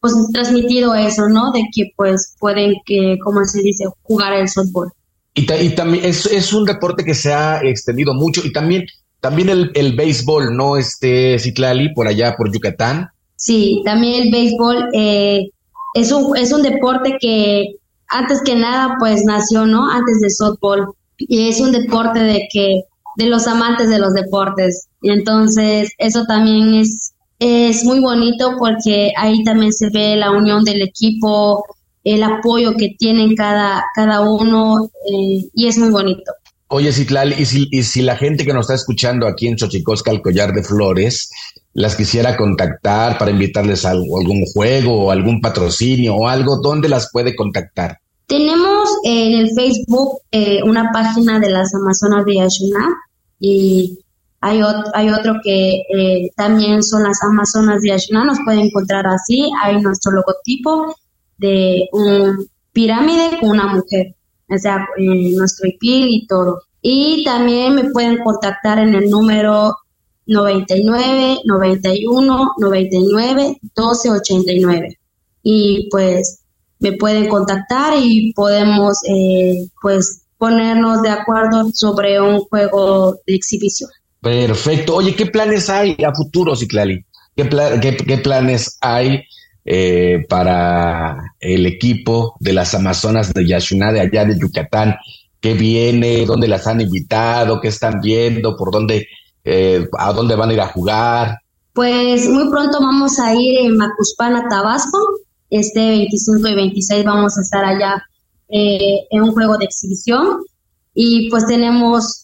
pues 0.00 0.14
transmitido 0.32 0.94
eso, 0.94 1.28
¿no? 1.30 1.50
De 1.52 1.62
que 1.74 1.90
pues 1.96 2.34
pueden 2.38 2.74
que, 2.84 3.16
como 3.24 3.42
se 3.46 3.62
dice, 3.62 3.84
jugar 4.02 4.34
el 4.34 4.48
softball. 4.48 4.92
Y, 5.32 5.46
también 5.46 6.04
es, 6.04 6.26
es, 6.26 6.52
un 6.52 6.64
deporte 6.64 7.02
que 7.02 7.14
se 7.14 7.32
ha 7.32 7.60
extendido 7.62 8.12
mucho 8.12 8.42
y 8.44 8.52
también, 8.52 8.84
también 9.20 9.48
el, 9.48 9.70
el 9.74 9.96
béisbol, 9.96 10.54
¿no? 10.54 10.76
Este, 10.76 11.38
Citlali, 11.38 11.94
por 11.94 12.06
allá, 12.06 12.36
por 12.36 12.52
Yucatán. 12.52 13.08
Sí, 13.36 13.82
también 13.84 14.24
el 14.24 14.30
béisbol 14.30 14.90
eh, 14.92 15.50
es, 15.94 16.12
un, 16.12 16.36
es 16.36 16.52
un 16.52 16.62
deporte 16.62 17.16
que 17.18 17.76
antes 18.08 18.42
que 18.42 18.54
nada, 18.54 18.96
pues 19.00 19.24
nació, 19.24 19.66
¿no? 19.66 19.90
Antes 19.90 20.20
de 20.20 20.30
softball. 20.30 20.94
Y 21.18 21.48
es 21.48 21.60
un 21.60 21.72
deporte 21.72 22.20
de 22.20 22.48
que, 22.52 22.82
de 23.16 23.26
los 23.26 23.46
amantes 23.46 23.88
de 23.88 23.98
los 23.98 24.14
deportes. 24.14 24.88
Y 25.02 25.10
entonces, 25.10 25.90
eso 25.98 26.24
también 26.26 26.74
es, 26.74 27.14
es 27.38 27.84
muy 27.84 28.00
bonito 28.00 28.56
porque 28.58 29.12
ahí 29.16 29.42
también 29.44 29.72
se 29.72 29.90
ve 29.90 30.16
la 30.16 30.30
unión 30.30 30.64
del 30.64 30.82
equipo, 30.82 31.64
el 32.04 32.22
apoyo 32.22 32.74
que 32.76 32.94
tienen 32.98 33.34
cada, 33.34 33.84
cada 33.94 34.20
uno 34.20 34.90
eh, 35.10 35.44
y 35.54 35.66
es 35.66 35.78
muy 35.78 35.90
bonito. 35.90 36.32
Oye, 36.68 36.92
Citlal, 36.92 37.38
¿y 37.38 37.44
si, 37.44 37.68
y 37.70 37.82
si 37.82 38.02
la 38.02 38.16
gente 38.16 38.44
que 38.44 38.52
nos 38.52 38.62
está 38.62 38.74
escuchando 38.74 39.26
aquí 39.26 39.46
en 39.46 39.58
Xochicosca, 39.58 40.10
el 40.10 40.22
Collar 40.22 40.52
de 40.52 40.62
Flores, 40.62 41.30
las 41.72 41.96
quisiera 41.96 42.36
contactar 42.36 43.18
para 43.18 43.30
invitarles 43.30 43.84
a 43.84 43.90
algún 43.90 44.44
juego 44.52 45.06
o 45.06 45.10
algún 45.10 45.40
patrocinio 45.40 46.14
o 46.16 46.28
algo, 46.28 46.60
¿dónde 46.62 46.88
las 46.88 47.10
puede 47.12 47.34
contactar? 47.34 47.98
Tenemos 48.26 48.88
en 49.04 49.32
el 49.32 49.50
Facebook 49.54 50.20
eh, 50.30 50.62
una 50.64 50.90
página 50.92 51.38
de 51.38 51.50
las 51.50 51.74
Amazonas 51.74 52.24
de 52.24 52.36
Yashuna 52.36 52.88
y 53.38 53.98
hay, 54.40 54.60
hay 54.94 55.10
otro 55.10 55.34
que 55.42 55.82
eh, 55.94 56.30
también 56.36 56.82
son 56.82 57.02
las 57.02 57.22
Amazonas 57.22 57.82
de 57.82 57.90
Yashuna, 57.90 58.24
nos 58.24 58.38
pueden 58.44 58.60
encontrar 58.60 59.06
así, 59.06 59.50
hay 59.62 59.80
nuestro 59.80 60.12
logotipo 60.12 60.94
de 61.38 61.88
un 61.92 62.46
pirámide 62.72 63.38
con 63.40 63.50
una 63.50 63.66
mujer, 63.68 64.14
o 64.50 64.58
sea, 64.58 64.86
en 64.96 65.36
nuestro 65.36 65.68
IPIL 65.68 66.08
y 66.08 66.26
todo. 66.26 66.62
Y 66.82 67.24
también 67.24 67.74
me 67.74 67.90
pueden 67.90 68.22
contactar 68.22 68.78
en 68.78 68.94
el 68.94 69.08
número 69.08 69.74
99 70.26 71.38
91 71.44 72.52
99 72.58 73.60
12 73.74 74.10
89. 74.10 74.98
Y 75.42 75.88
pues 75.90 76.43
me 76.84 76.92
pueden 76.92 77.28
contactar 77.28 77.94
y 77.98 78.32
podemos 78.34 78.98
eh, 79.08 79.66
pues 79.80 80.22
ponernos 80.38 81.02
de 81.02 81.08
acuerdo 81.08 81.70
sobre 81.72 82.20
un 82.20 82.40
juego 82.40 83.16
de 83.26 83.34
exhibición. 83.34 83.90
Perfecto. 84.20 84.96
Oye, 84.96 85.14
¿qué 85.14 85.26
planes 85.26 85.70
hay 85.70 85.96
a 86.04 86.14
futuro, 86.14 86.54
Ciclali? 86.54 87.04
¿Qué, 87.34 87.48
qué, 87.80 87.96
qué 87.96 88.18
planes 88.18 88.76
hay 88.80 89.24
eh, 89.66 90.26
para 90.28 91.34
el 91.40 91.64
equipo 91.64 92.36
de 92.38 92.52
las 92.52 92.74
Amazonas 92.74 93.32
de 93.32 93.46
Yashuná 93.46 93.92
de 93.92 94.00
allá 94.00 94.26
de 94.26 94.38
Yucatán. 94.38 94.96
¿Qué 95.40 95.54
viene? 95.54 96.26
¿Dónde 96.26 96.48
las 96.48 96.66
han 96.66 96.82
invitado? 96.82 97.62
¿Qué 97.62 97.68
están 97.68 98.00
viendo? 98.02 98.56
¿Por 98.56 98.70
dónde? 98.70 99.06
Eh, 99.42 99.88
¿A 99.98 100.12
dónde 100.12 100.36
van 100.36 100.50
a 100.50 100.52
ir 100.52 100.60
a 100.60 100.66
jugar? 100.66 101.38
Pues 101.72 102.28
muy 102.28 102.50
pronto 102.50 102.78
vamos 102.78 103.18
a 103.18 103.34
ir 103.34 103.60
en 103.60 103.76
Macuspana, 103.78 104.46
Tabasco. 104.50 104.98
Este 105.58 105.88
25 105.88 106.48
y 106.48 106.54
26 106.54 107.04
vamos 107.04 107.38
a 107.38 107.42
estar 107.42 107.64
allá 107.64 108.02
eh, 108.48 109.06
en 109.10 109.22
un 109.22 109.32
juego 109.32 109.56
de 109.56 109.66
exhibición 109.66 110.40
y 110.94 111.30
pues 111.30 111.46
tenemos 111.46 112.20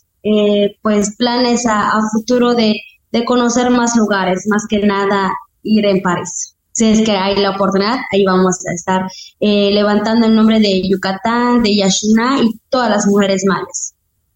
pues 0.82 1.16
planes 1.16 1.64
a, 1.66 1.98
futuro 2.12 2.54
de, 2.54 2.78
de 3.10 3.24
conocer 3.24 3.70
más 3.70 3.96
lugares, 3.96 4.46
más 4.48 4.66
que 4.68 4.80
nada 4.80 5.32
ir 5.62 5.86
en 5.86 6.02
París 6.02 6.54
si 6.72 6.86
es 6.86 7.02
que 7.02 7.12
hay 7.12 7.36
la 7.36 7.50
oportunidad, 7.50 7.98
ahí 8.12 8.24
vamos 8.24 8.58
a 8.66 8.72
estar 8.72 9.02
eh, 9.40 9.70
levantando 9.72 10.26
el 10.26 10.34
nombre 10.34 10.60
de 10.60 10.88
Yucatán, 10.88 11.62
de 11.62 11.76
Yashuna 11.76 12.42
y 12.42 12.58
todas 12.68 12.90
las 12.90 13.06
mujeres 13.06 13.44
mayas. 13.46 13.89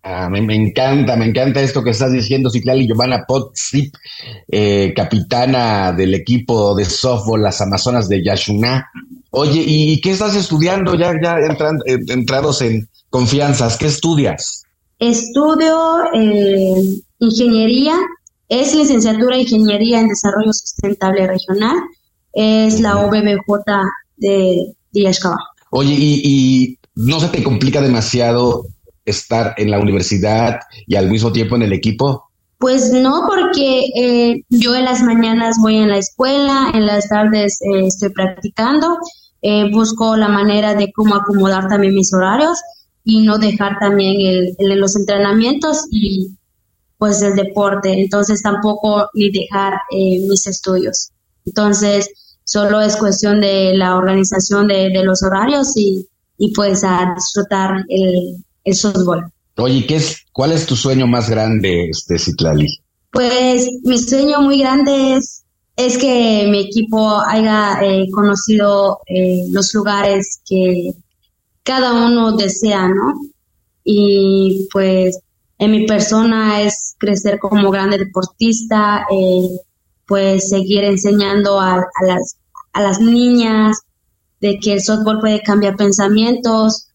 Ah, 0.06 0.28
me, 0.28 0.38
encanta, 0.54 1.16
me 1.16 1.24
encanta 1.24 1.62
esto 1.62 1.82
que 1.82 1.90
estás 1.90 2.12
diciendo, 2.12 2.50
Ciclali 2.50 2.86
Giovanna 2.86 3.24
Potzip, 3.26 3.94
eh, 4.48 4.92
capitana 4.94 5.92
del 5.92 6.12
equipo 6.12 6.74
de 6.74 6.84
softball 6.84 7.42
Las 7.42 7.60
Amazonas 7.62 8.06
de 8.08 8.22
Yashuna. 8.22 8.90
Oye, 9.30 9.64
¿y 9.66 10.00
qué 10.02 10.10
estás 10.10 10.36
estudiando 10.36 10.94
ya, 10.94 11.14
ya 11.22 11.36
eh, 11.38 11.98
entrados 12.08 12.60
en 12.60 12.86
confianzas? 13.08 13.78
¿Qué 13.78 13.86
estudias? 13.86 14.64
Estudio 14.98 15.74
ingeniería, 17.18 17.96
es 18.48 18.74
licenciatura 18.74 19.36
en 19.36 19.42
Ingeniería 19.42 20.00
en 20.00 20.08
Desarrollo 20.08 20.52
Sustentable 20.52 21.26
Regional 21.26 21.76
es 22.34 22.80
la 22.80 22.98
OBBJ 22.98 23.46
de, 24.16 24.74
de 24.92 25.16
Oye, 25.70 25.94
y, 25.96 26.78
no 26.96 27.18
se 27.18 27.28
te 27.28 27.42
complica 27.42 27.80
demasiado 27.80 28.66
estar 29.04 29.54
en 29.56 29.70
la 29.70 29.78
universidad 29.78 30.60
y 30.86 30.96
al 30.96 31.10
mismo 31.10 31.32
tiempo 31.32 31.56
en 31.56 31.62
el 31.62 31.72
equipo? 31.72 32.30
Pues 32.58 32.92
no, 32.92 33.24
porque 33.26 33.84
eh, 33.94 34.42
yo 34.48 34.74
en 34.74 34.84
las 34.84 35.02
mañanas 35.02 35.56
voy 35.60 35.76
en 35.76 35.90
la 35.90 35.98
escuela, 35.98 36.70
en 36.72 36.86
las 36.86 37.08
tardes 37.08 37.60
eh, 37.60 37.86
estoy 37.86 38.10
practicando, 38.10 38.96
eh, 39.42 39.70
busco 39.70 40.16
la 40.16 40.28
manera 40.28 40.74
de 40.74 40.90
cómo 40.92 41.14
acomodar 41.14 41.68
también 41.68 41.94
mis 41.94 42.12
horarios 42.14 42.58
y 43.04 43.20
no 43.20 43.38
dejar 43.38 43.78
también 43.78 44.14
el, 44.58 44.80
los 44.80 44.96
entrenamientos 44.96 45.84
y 45.90 46.30
pues 46.96 47.20
el 47.20 47.34
deporte, 47.36 47.92
entonces 47.92 48.40
tampoco 48.40 49.10
ni 49.12 49.30
dejar 49.30 49.74
mis 49.90 50.46
estudios. 50.46 51.10
Entonces, 51.44 52.08
solo 52.44 52.80
es 52.80 52.96
cuestión 52.96 53.40
de 53.40 53.74
la 53.74 53.96
organización 53.96 54.68
de, 54.68 54.90
los 55.04 55.22
horarios 55.22 55.72
y, 55.76 56.08
pues 56.54 56.84
a 56.84 57.12
disfrutar 57.14 57.84
el, 57.88 58.43
el 58.64 58.74
softball. 58.74 59.30
Oye, 59.56 59.86
¿qué 59.86 59.96
es, 59.96 60.16
¿cuál 60.32 60.52
es 60.52 60.66
tu 60.66 60.74
sueño 60.74 61.06
más 61.06 61.30
grande, 61.30 61.88
este 61.88 62.18
Citlali? 62.18 62.66
Pues 63.10 63.68
mi 63.84 63.98
sueño 63.98 64.40
muy 64.40 64.58
grande 64.58 65.14
es, 65.14 65.44
es 65.76 65.96
que 65.98 66.46
mi 66.50 66.60
equipo 66.60 67.20
haya 67.20 67.78
eh, 67.82 68.06
conocido 68.12 68.98
eh, 69.06 69.44
los 69.50 69.72
lugares 69.74 70.40
que 70.48 70.92
cada 71.62 71.92
uno 72.06 72.32
desea, 72.32 72.88
¿no? 72.88 73.14
Y 73.84 74.66
pues 74.72 75.20
en 75.58 75.70
mi 75.70 75.86
persona 75.86 76.62
es 76.62 76.96
crecer 76.98 77.38
como 77.38 77.70
grande 77.70 77.98
deportista, 77.98 79.06
eh, 79.10 79.48
pues 80.06 80.48
seguir 80.48 80.82
enseñando 80.84 81.60
a, 81.60 81.76
a, 81.76 82.04
las, 82.06 82.36
a 82.72 82.82
las 82.82 83.00
niñas 83.00 83.78
de 84.40 84.58
que 84.58 84.74
el 84.74 84.82
softball 84.82 85.20
puede 85.20 85.42
cambiar 85.42 85.76
pensamientos 85.76 86.88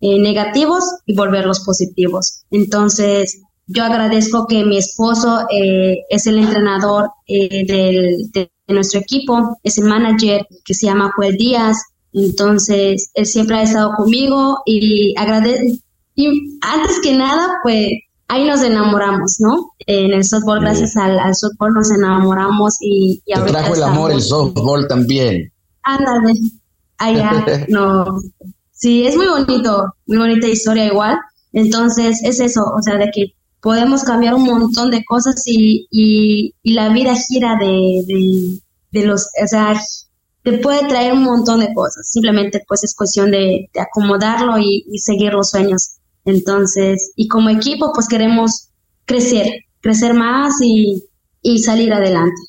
eh, 0.00 0.18
negativos 0.18 0.84
y 1.06 1.14
volverlos 1.14 1.60
positivos. 1.60 2.44
Entonces, 2.50 3.42
yo 3.66 3.84
agradezco 3.84 4.46
que 4.46 4.64
mi 4.64 4.78
esposo 4.78 5.46
eh, 5.50 5.98
es 6.08 6.26
el 6.26 6.38
entrenador 6.38 7.10
eh, 7.26 7.64
del, 7.66 8.30
de, 8.32 8.50
nuestro 8.68 9.00
equipo, 9.00 9.58
es 9.62 9.78
el 9.78 9.84
manager 9.84 10.46
que 10.64 10.74
se 10.74 10.86
llama 10.86 11.12
Joel 11.14 11.36
Díaz. 11.36 11.76
Entonces, 12.12 13.10
él 13.14 13.26
siempre 13.26 13.56
ha 13.56 13.62
estado 13.62 13.92
conmigo 13.96 14.58
y 14.64 15.14
agradezco. 15.16 15.84
Y 16.14 16.58
antes 16.62 17.00
que 17.02 17.14
nada, 17.14 17.58
pues 17.62 17.90
ahí 18.28 18.46
nos 18.46 18.62
enamoramos, 18.62 19.36
¿no? 19.40 19.72
En 19.86 20.12
el 20.12 20.24
softball, 20.24 20.60
gracias 20.60 20.96
al, 20.96 21.34
softball 21.34 21.74
nos 21.74 21.90
enamoramos 21.90 22.76
y, 22.80 23.22
y 23.26 23.34
Te 23.34 23.42
trajo 23.42 23.74
el 23.74 23.82
amor 23.82 24.12
el 24.12 24.22
softball 24.22 24.86
también. 24.88 25.52
Ándale, 25.82 26.32
allá, 26.98 27.44
no. 27.68 28.20
Sí, 28.80 29.06
es 29.06 29.14
muy 29.14 29.26
bonito, 29.28 29.94
muy 30.06 30.16
bonita 30.16 30.48
historia 30.48 30.86
igual. 30.86 31.18
Entonces, 31.52 32.22
es 32.24 32.40
eso, 32.40 32.62
o 32.64 32.80
sea, 32.82 32.96
de 32.96 33.10
que 33.14 33.34
podemos 33.60 34.04
cambiar 34.04 34.34
un 34.34 34.44
montón 34.44 34.90
de 34.90 35.04
cosas 35.04 35.42
y, 35.44 35.86
y, 35.90 36.54
la 36.64 36.88
vida 36.88 37.14
gira 37.14 37.56
de, 37.60 38.58
de, 38.90 39.06
los, 39.06 39.26
o 39.42 39.46
sea, 39.46 39.78
te 40.42 40.56
puede 40.58 40.88
traer 40.88 41.12
un 41.12 41.24
montón 41.24 41.60
de 41.60 41.74
cosas. 41.74 42.10
Simplemente 42.10 42.62
pues 42.66 42.82
es 42.82 42.94
cuestión 42.96 43.30
de, 43.30 43.68
acomodarlo 43.78 44.58
y, 44.58 44.86
y, 44.90 44.98
seguir 44.98 45.34
los 45.34 45.50
sueños. 45.50 45.96
Entonces, 46.24 47.12
y 47.16 47.28
como 47.28 47.50
equipo 47.50 47.92
pues 47.94 48.08
queremos 48.08 48.70
crecer, 49.04 49.46
crecer 49.82 50.14
más 50.14 50.54
y, 50.62 51.04
y 51.42 51.58
salir 51.58 51.92
adelante. 51.92 52.40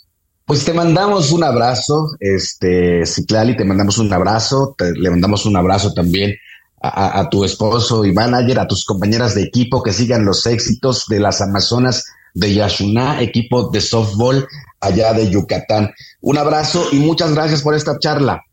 Pues 0.52 0.66
te 0.66 0.74
mandamos 0.74 1.32
un 1.32 1.46
abrazo, 1.46 2.10
este, 2.20 3.06
Ciclali, 3.06 3.56
te 3.56 3.64
mandamos 3.64 4.00
un 4.00 4.12
abrazo, 4.12 4.76
le 4.98 5.10
mandamos 5.10 5.46
un 5.46 5.56
abrazo 5.56 5.94
también 5.94 6.36
a, 6.82 7.30
tu 7.30 7.46
esposo 7.46 8.04
y 8.04 8.12
manager, 8.12 8.60
a 8.60 8.68
tus 8.68 8.84
compañeras 8.84 9.34
de 9.34 9.44
equipo, 9.44 9.82
que 9.82 9.94
sigan 9.94 10.26
los 10.26 10.46
éxitos 10.46 11.06
de 11.08 11.22
las 11.22 11.40
Amazonas 11.40 12.04
de 12.34 12.54
Yashuná, 12.54 13.22
equipo 13.22 13.70
de 13.70 13.80
softball 13.80 14.46
allá 14.82 15.14
de 15.14 15.30
Yucatán. 15.30 15.92
Un 16.20 16.38
abrazo 16.38 16.86
y 16.92 16.98
muchas 16.98 17.34
gracias 17.34 17.62
por 17.62 17.74
esta 17.74 17.98
charla. 17.98 18.44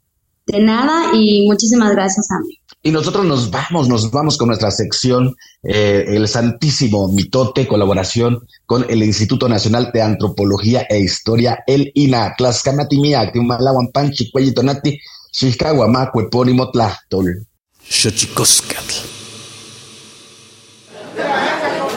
De 0.46 0.60
nada 0.60 1.10
y 1.14 1.48
muchísimas 1.48 1.90
gracias 1.90 2.30
a 2.30 2.38
mí. 2.46 2.57
Y 2.82 2.92
nosotros 2.92 3.24
nos 3.24 3.50
vamos, 3.50 3.88
nos 3.88 4.10
vamos 4.10 4.38
con 4.38 4.48
nuestra 4.48 4.70
sección, 4.70 5.34
eh, 5.64 6.04
el 6.08 6.28
Santísimo 6.28 7.08
Mitote, 7.08 7.66
colaboración 7.66 8.46
con 8.66 8.86
el 8.88 9.02
Instituto 9.02 9.48
Nacional 9.48 9.90
de 9.92 10.02
Antropología 10.02 10.86
e 10.88 11.00
Historia, 11.00 11.64
el 11.66 11.90
INA, 11.94 12.34
Tlaxcamatimia, 12.38 13.32
Tiumalahuampan, 13.32 14.12
Cuellitonati, 14.32 14.98
Xiscahuamá, 15.32 16.12
Cuepónimo, 16.12 16.70
Tlachtol. 16.70 17.46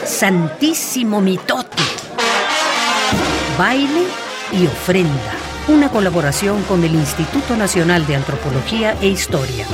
Santísimo 0.04 1.20
Mitote. 1.20 1.82
Baile 3.56 4.06
y 4.52 4.66
ofrenda. 4.66 5.36
Una 5.68 5.90
colaboración 5.90 6.62
con 6.64 6.82
el 6.82 6.94
Instituto 6.94 7.56
Nacional 7.56 8.04
de 8.06 8.16
Antropología 8.16 8.96
e 9.00 9.08
Historia. 9.08 9.66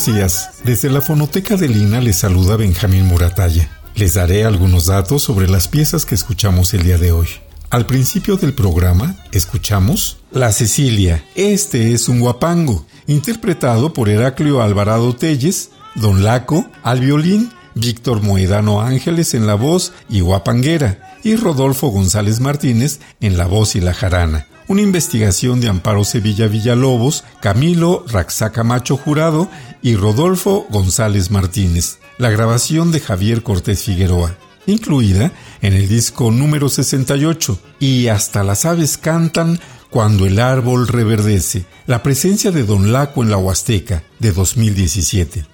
Buenos 0.00 0.16
días. 0.16 0.50
Desde 0.64 0.88
la 0.88 1.02
fonoteca 1.02 1.56
de 1.56 1.68
Lina 1.68 2.00
les 2.00 2.16
saluda 2.16 2.56
Benjamín 2.56 3.04
Muratalla. 3.04 3.68
Les 3.94 4.14
daré 4.14 4.46
algunos 4.46 4.86
datos 4.86 5.22
sobre 5.22 5.46
las 5.46 5.68
piezas 5.68 6.06
que 6.06 6.14
escuchamos 6.14 6.72
el 6.72 6.84
día 6.84 6.96
de 6.96 7.12
hoy. 7.12 7.28
Al 7.68 7.84
principio 7.84 8.38
del 8.38 8.54
programa 8.54 9.16
escuchamos 9.30 10.16
La 10.32 10.52
Cecilia. 10.52 11.22
Este 11.34 11.92
es 11.92 12.08
un 12.08 12.20
guapango, 12.20 12.86
interpretado 13.08 13.92
por 13.92 14.08
Heraclio 14.08 14.62
Alvarado 14.62 15.14
Telles, 15.14 15.68
Don 15.96 16.24
Laco 16.24 16.64
al 16.82 17.00
violín, 17.00 17.52
Víctor 17.74 18.22
Moedano 18.22 18.80
Ángeles 18.80 19.34
en 19.34 19.46
la 19.46 19.54
voz 19.54 19.92
y 20.08 20.20
guapanguera, 20.20 21.18
y 21.22 21.36
Rodolfo 21.36 21.88
González 21.88 22.40
Martínez 22.40 23.00
en 23.20 23.36
la 23.36 23.44
voz 23.44 23.76
y 23.76 23.82
la 23.82 23.92
jarana 23.92 24.46
una 24.70 24.82
investigación 24.82 25.60
de 25.60 25.68
Amparo 25.68 26.04
Sevilla 26.04 26.46
Villalobos, 26.46 27.24
Camilo 27.40 28.04
Raxaca 28.06 28.62
Macho 28.62 28.96
Jurado 28.96 29.50
y 29.82 29.96
Rodolfo 29.96 30.64
González 30.70 31.32
Martínez. 31.32 31.98
La 32.18 32.30
grabación 32.30 32.92
de 32.92 33.00
Javier 33.00 33.42
Cortés 33.42 33.82
Figueroa, 33.82 34.36
incluida 34.66 35.32
en 35.60 35.72
el 35.72 35.88
disco 35.88 36.30
número 36.30 36.68
68, 36.68 37.58
y 37.80 38.06
Hasta 38.06 38.44
las 38.44 38.64
aves 38.64 38.96
cantan 38.96 39.58
cuando 39.90 40.24
el 40.24 40.38
árbol 40.38 40.86
reverdece, 40.86 41.64
la 41.88 42.04
presencia 42.04 42.52
de 42.52 42.62
Don 42.62 42.92
Laco 42.92 43.24
en 43.24 43.30
la 43.30 43.38
Huasteca, 43.38 44.04
de 44.20 44.30
2017. 44.30 45.46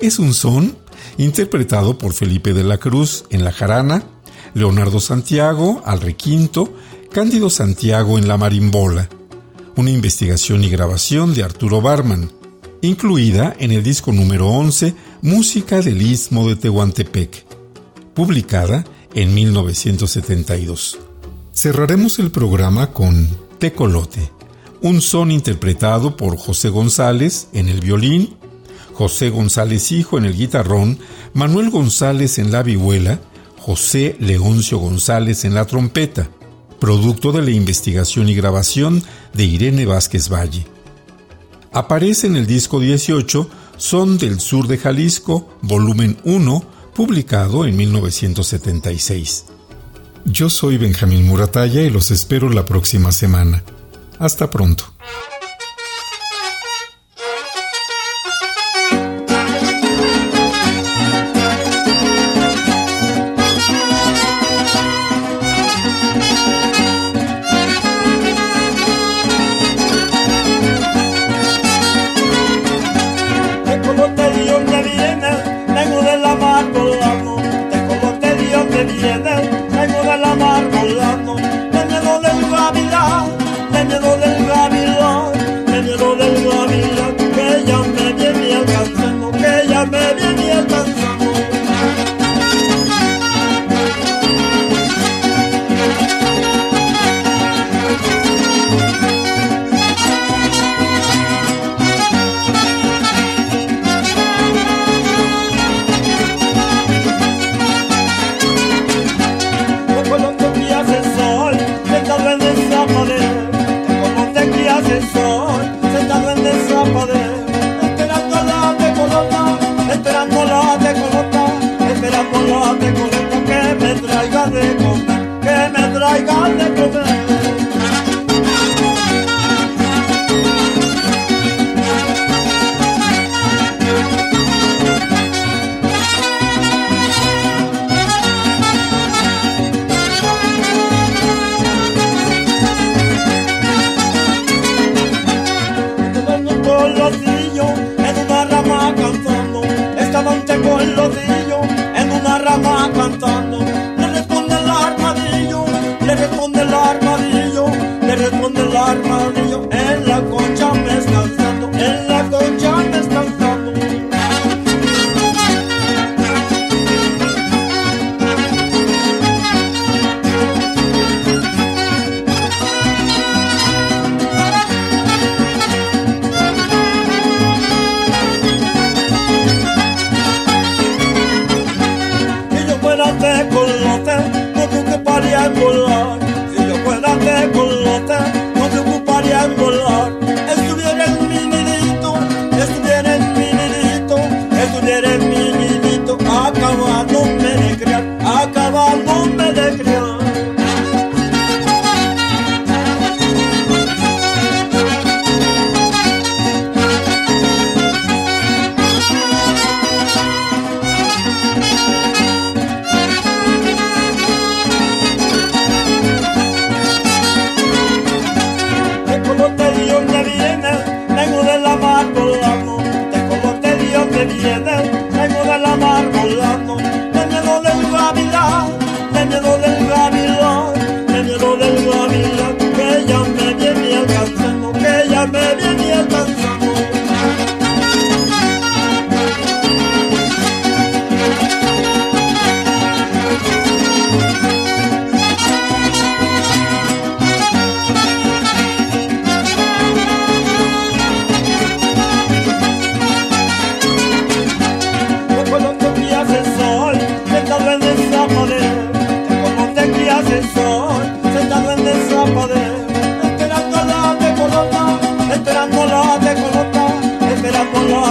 Es 0.00 0.18
un 0.18 0.32
son 0.32 0.74
interpretado 1.18 1.98
por 1.98 2.14
Felipe 2.14 2.54
de 2.54 2.64
la 2.64 2.78
Cruz 2.78 3.26
en 3.28 3.44
la 3.44 3.52
jarana, 3.52 4.04
Leonardo 4.54 5.00
Santiago 5.00 5.82
al 5.84 6.00
requinto, 6.00 6.72
Cándido 7.12 7.50
Santiago 7.50 8.16
en 8.16 8.26
la 8.26 8.38
marimbola. 8.38 9.10
Una 9.76 9.90
investigación 9.90 10.64
y 10.64 10.70
grabación 10.70 11.34
de 11.34 11.42
Arturo 11.42 11.82
Barman, 11.82 12.32
incluida 12.80 13.54
en 13.58 13.72
el 13.72 13.82
disco 13.82 14.12
número 14.12 14.48
11 14.48 14.94
Música 15.20 15.82
del 15.82 16.00
Istmo 16.00 16.48
de 16.48 16.56
Tehuantepec, 16.56 17.44
publicada 18.14 18.86
en 19.12 19.34
1972. 19.34 20.98
Cerraremos 21.52 22.18
el 22.18 22.30
programa 22.30 22.94
con 22.94 23.28
Tecolote 23.58 24.36
un 24.82 25.00
son 25.00 25.30
interpretado 25.30 26.16
por 26.16 26.36
José 26.36 26.68
González 26.68 27.48
en 27.52 27.68
el 27.68 27.80
violín, 27.80 28.35
José 28.96 29.28
González 29.28 29.92
Hijo 29.92 30.16
en 30.16 30.24
el 30.24 30.34
guitarrón, 30.34 30.98
Manuel 31.34 31.68
González 31.68 32.38
en 32.38 32.50
la 32.50 32.62
vihuela, 32.62 33.20
José 33.58 34.16
Leoncio 34.20 34.78
González 34.78 35.44
en 35.44 35.52
la 35.52 35.66
trompeta, 35.66 36.30
producto 36.80 37.30
de 37.30 37.42
la 37.42 37.50
investigación 37.50 38.30
y 38.30 38.34
grabación 38.34 39.02
de 39.34 39.44
Irene 39.44 39.84
Vázquez 39.84 40.30
Valle. 40.30 40.66
Aparece 41.72 42.26
en 42.26 42.36
el 42.36 42.46
disco 42.46 42.80
18 42.80 43.50
Son 43.76 44.16
del 44.16 44.40
Sur 44.40 44.66
de 44.66 44.78
Jalisco, 44.78 45.46
volumen 45.60 46.16
1, 46.24 46.64
publicado 46.94 47.66
en 47.66 47.76
1976. 47.76 49.44
Yo 50.24 50.48
soy 50.48 50.78
Benjamín 50.78 51.26
Murataya 51.26 51.82
y 51.82 51.90
los 51.90 52.10
espero 52.10 52.48
la 52.48 52.64
próxima 52.64 53.12
semana. 53.12 53.62
Hasta 54.18 54.48
pronto. 54.48 54.84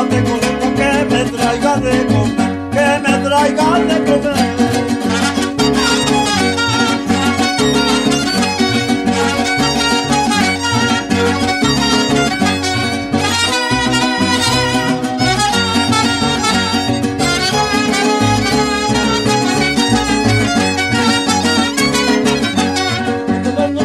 de 0.03 0.23
conejo, 0.23 0.73
que 0.75 1.05
me 1.09 1.23
traiga 1.25 1.77
de 1.77 2.05
comer, 2.05 2.69
que 2.71 2.87
me 3.03 3.17
traiga 3.25 3.79
de 3.79 4.11
comer. 4.11 4.55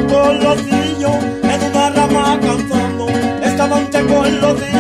con 0.09 0.41
los 0.43 0.63
niños 0.65 1.17
en 1.45 1.71
una 1.71 1.91
rama 1.91 2.39
cantando, 2.41 3.07
estaban 3.45 3.87
con 3.87 4.41
los 4.41 4.61
niños. 4.61 4.80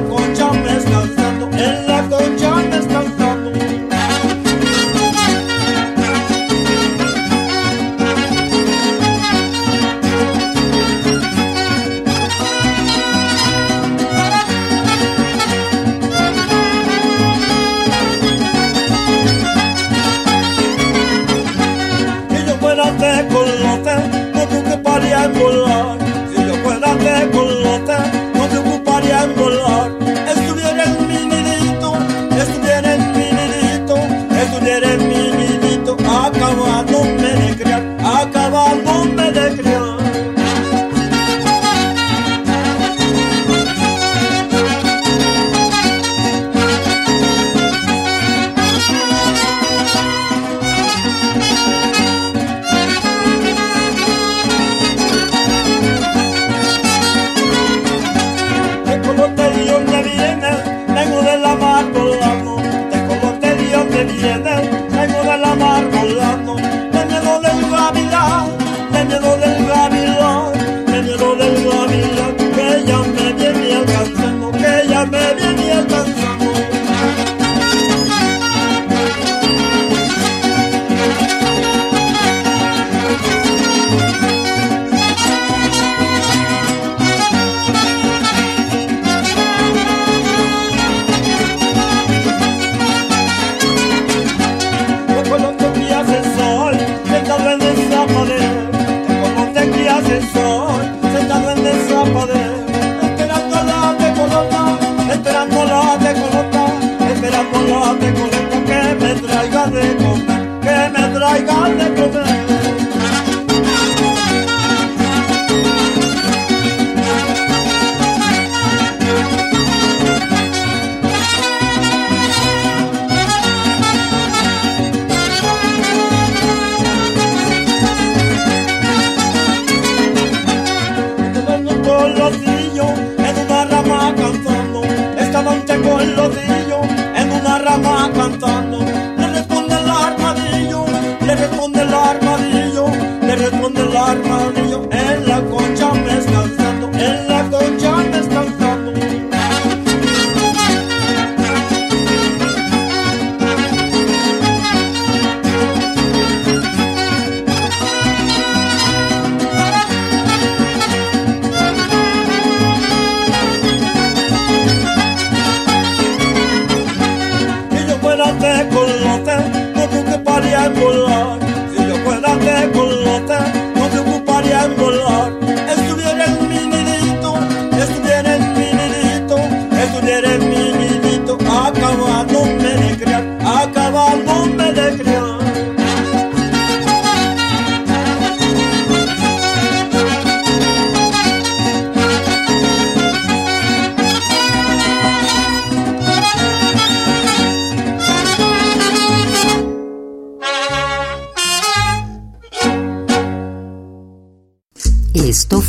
misericórdia 0.00 0.53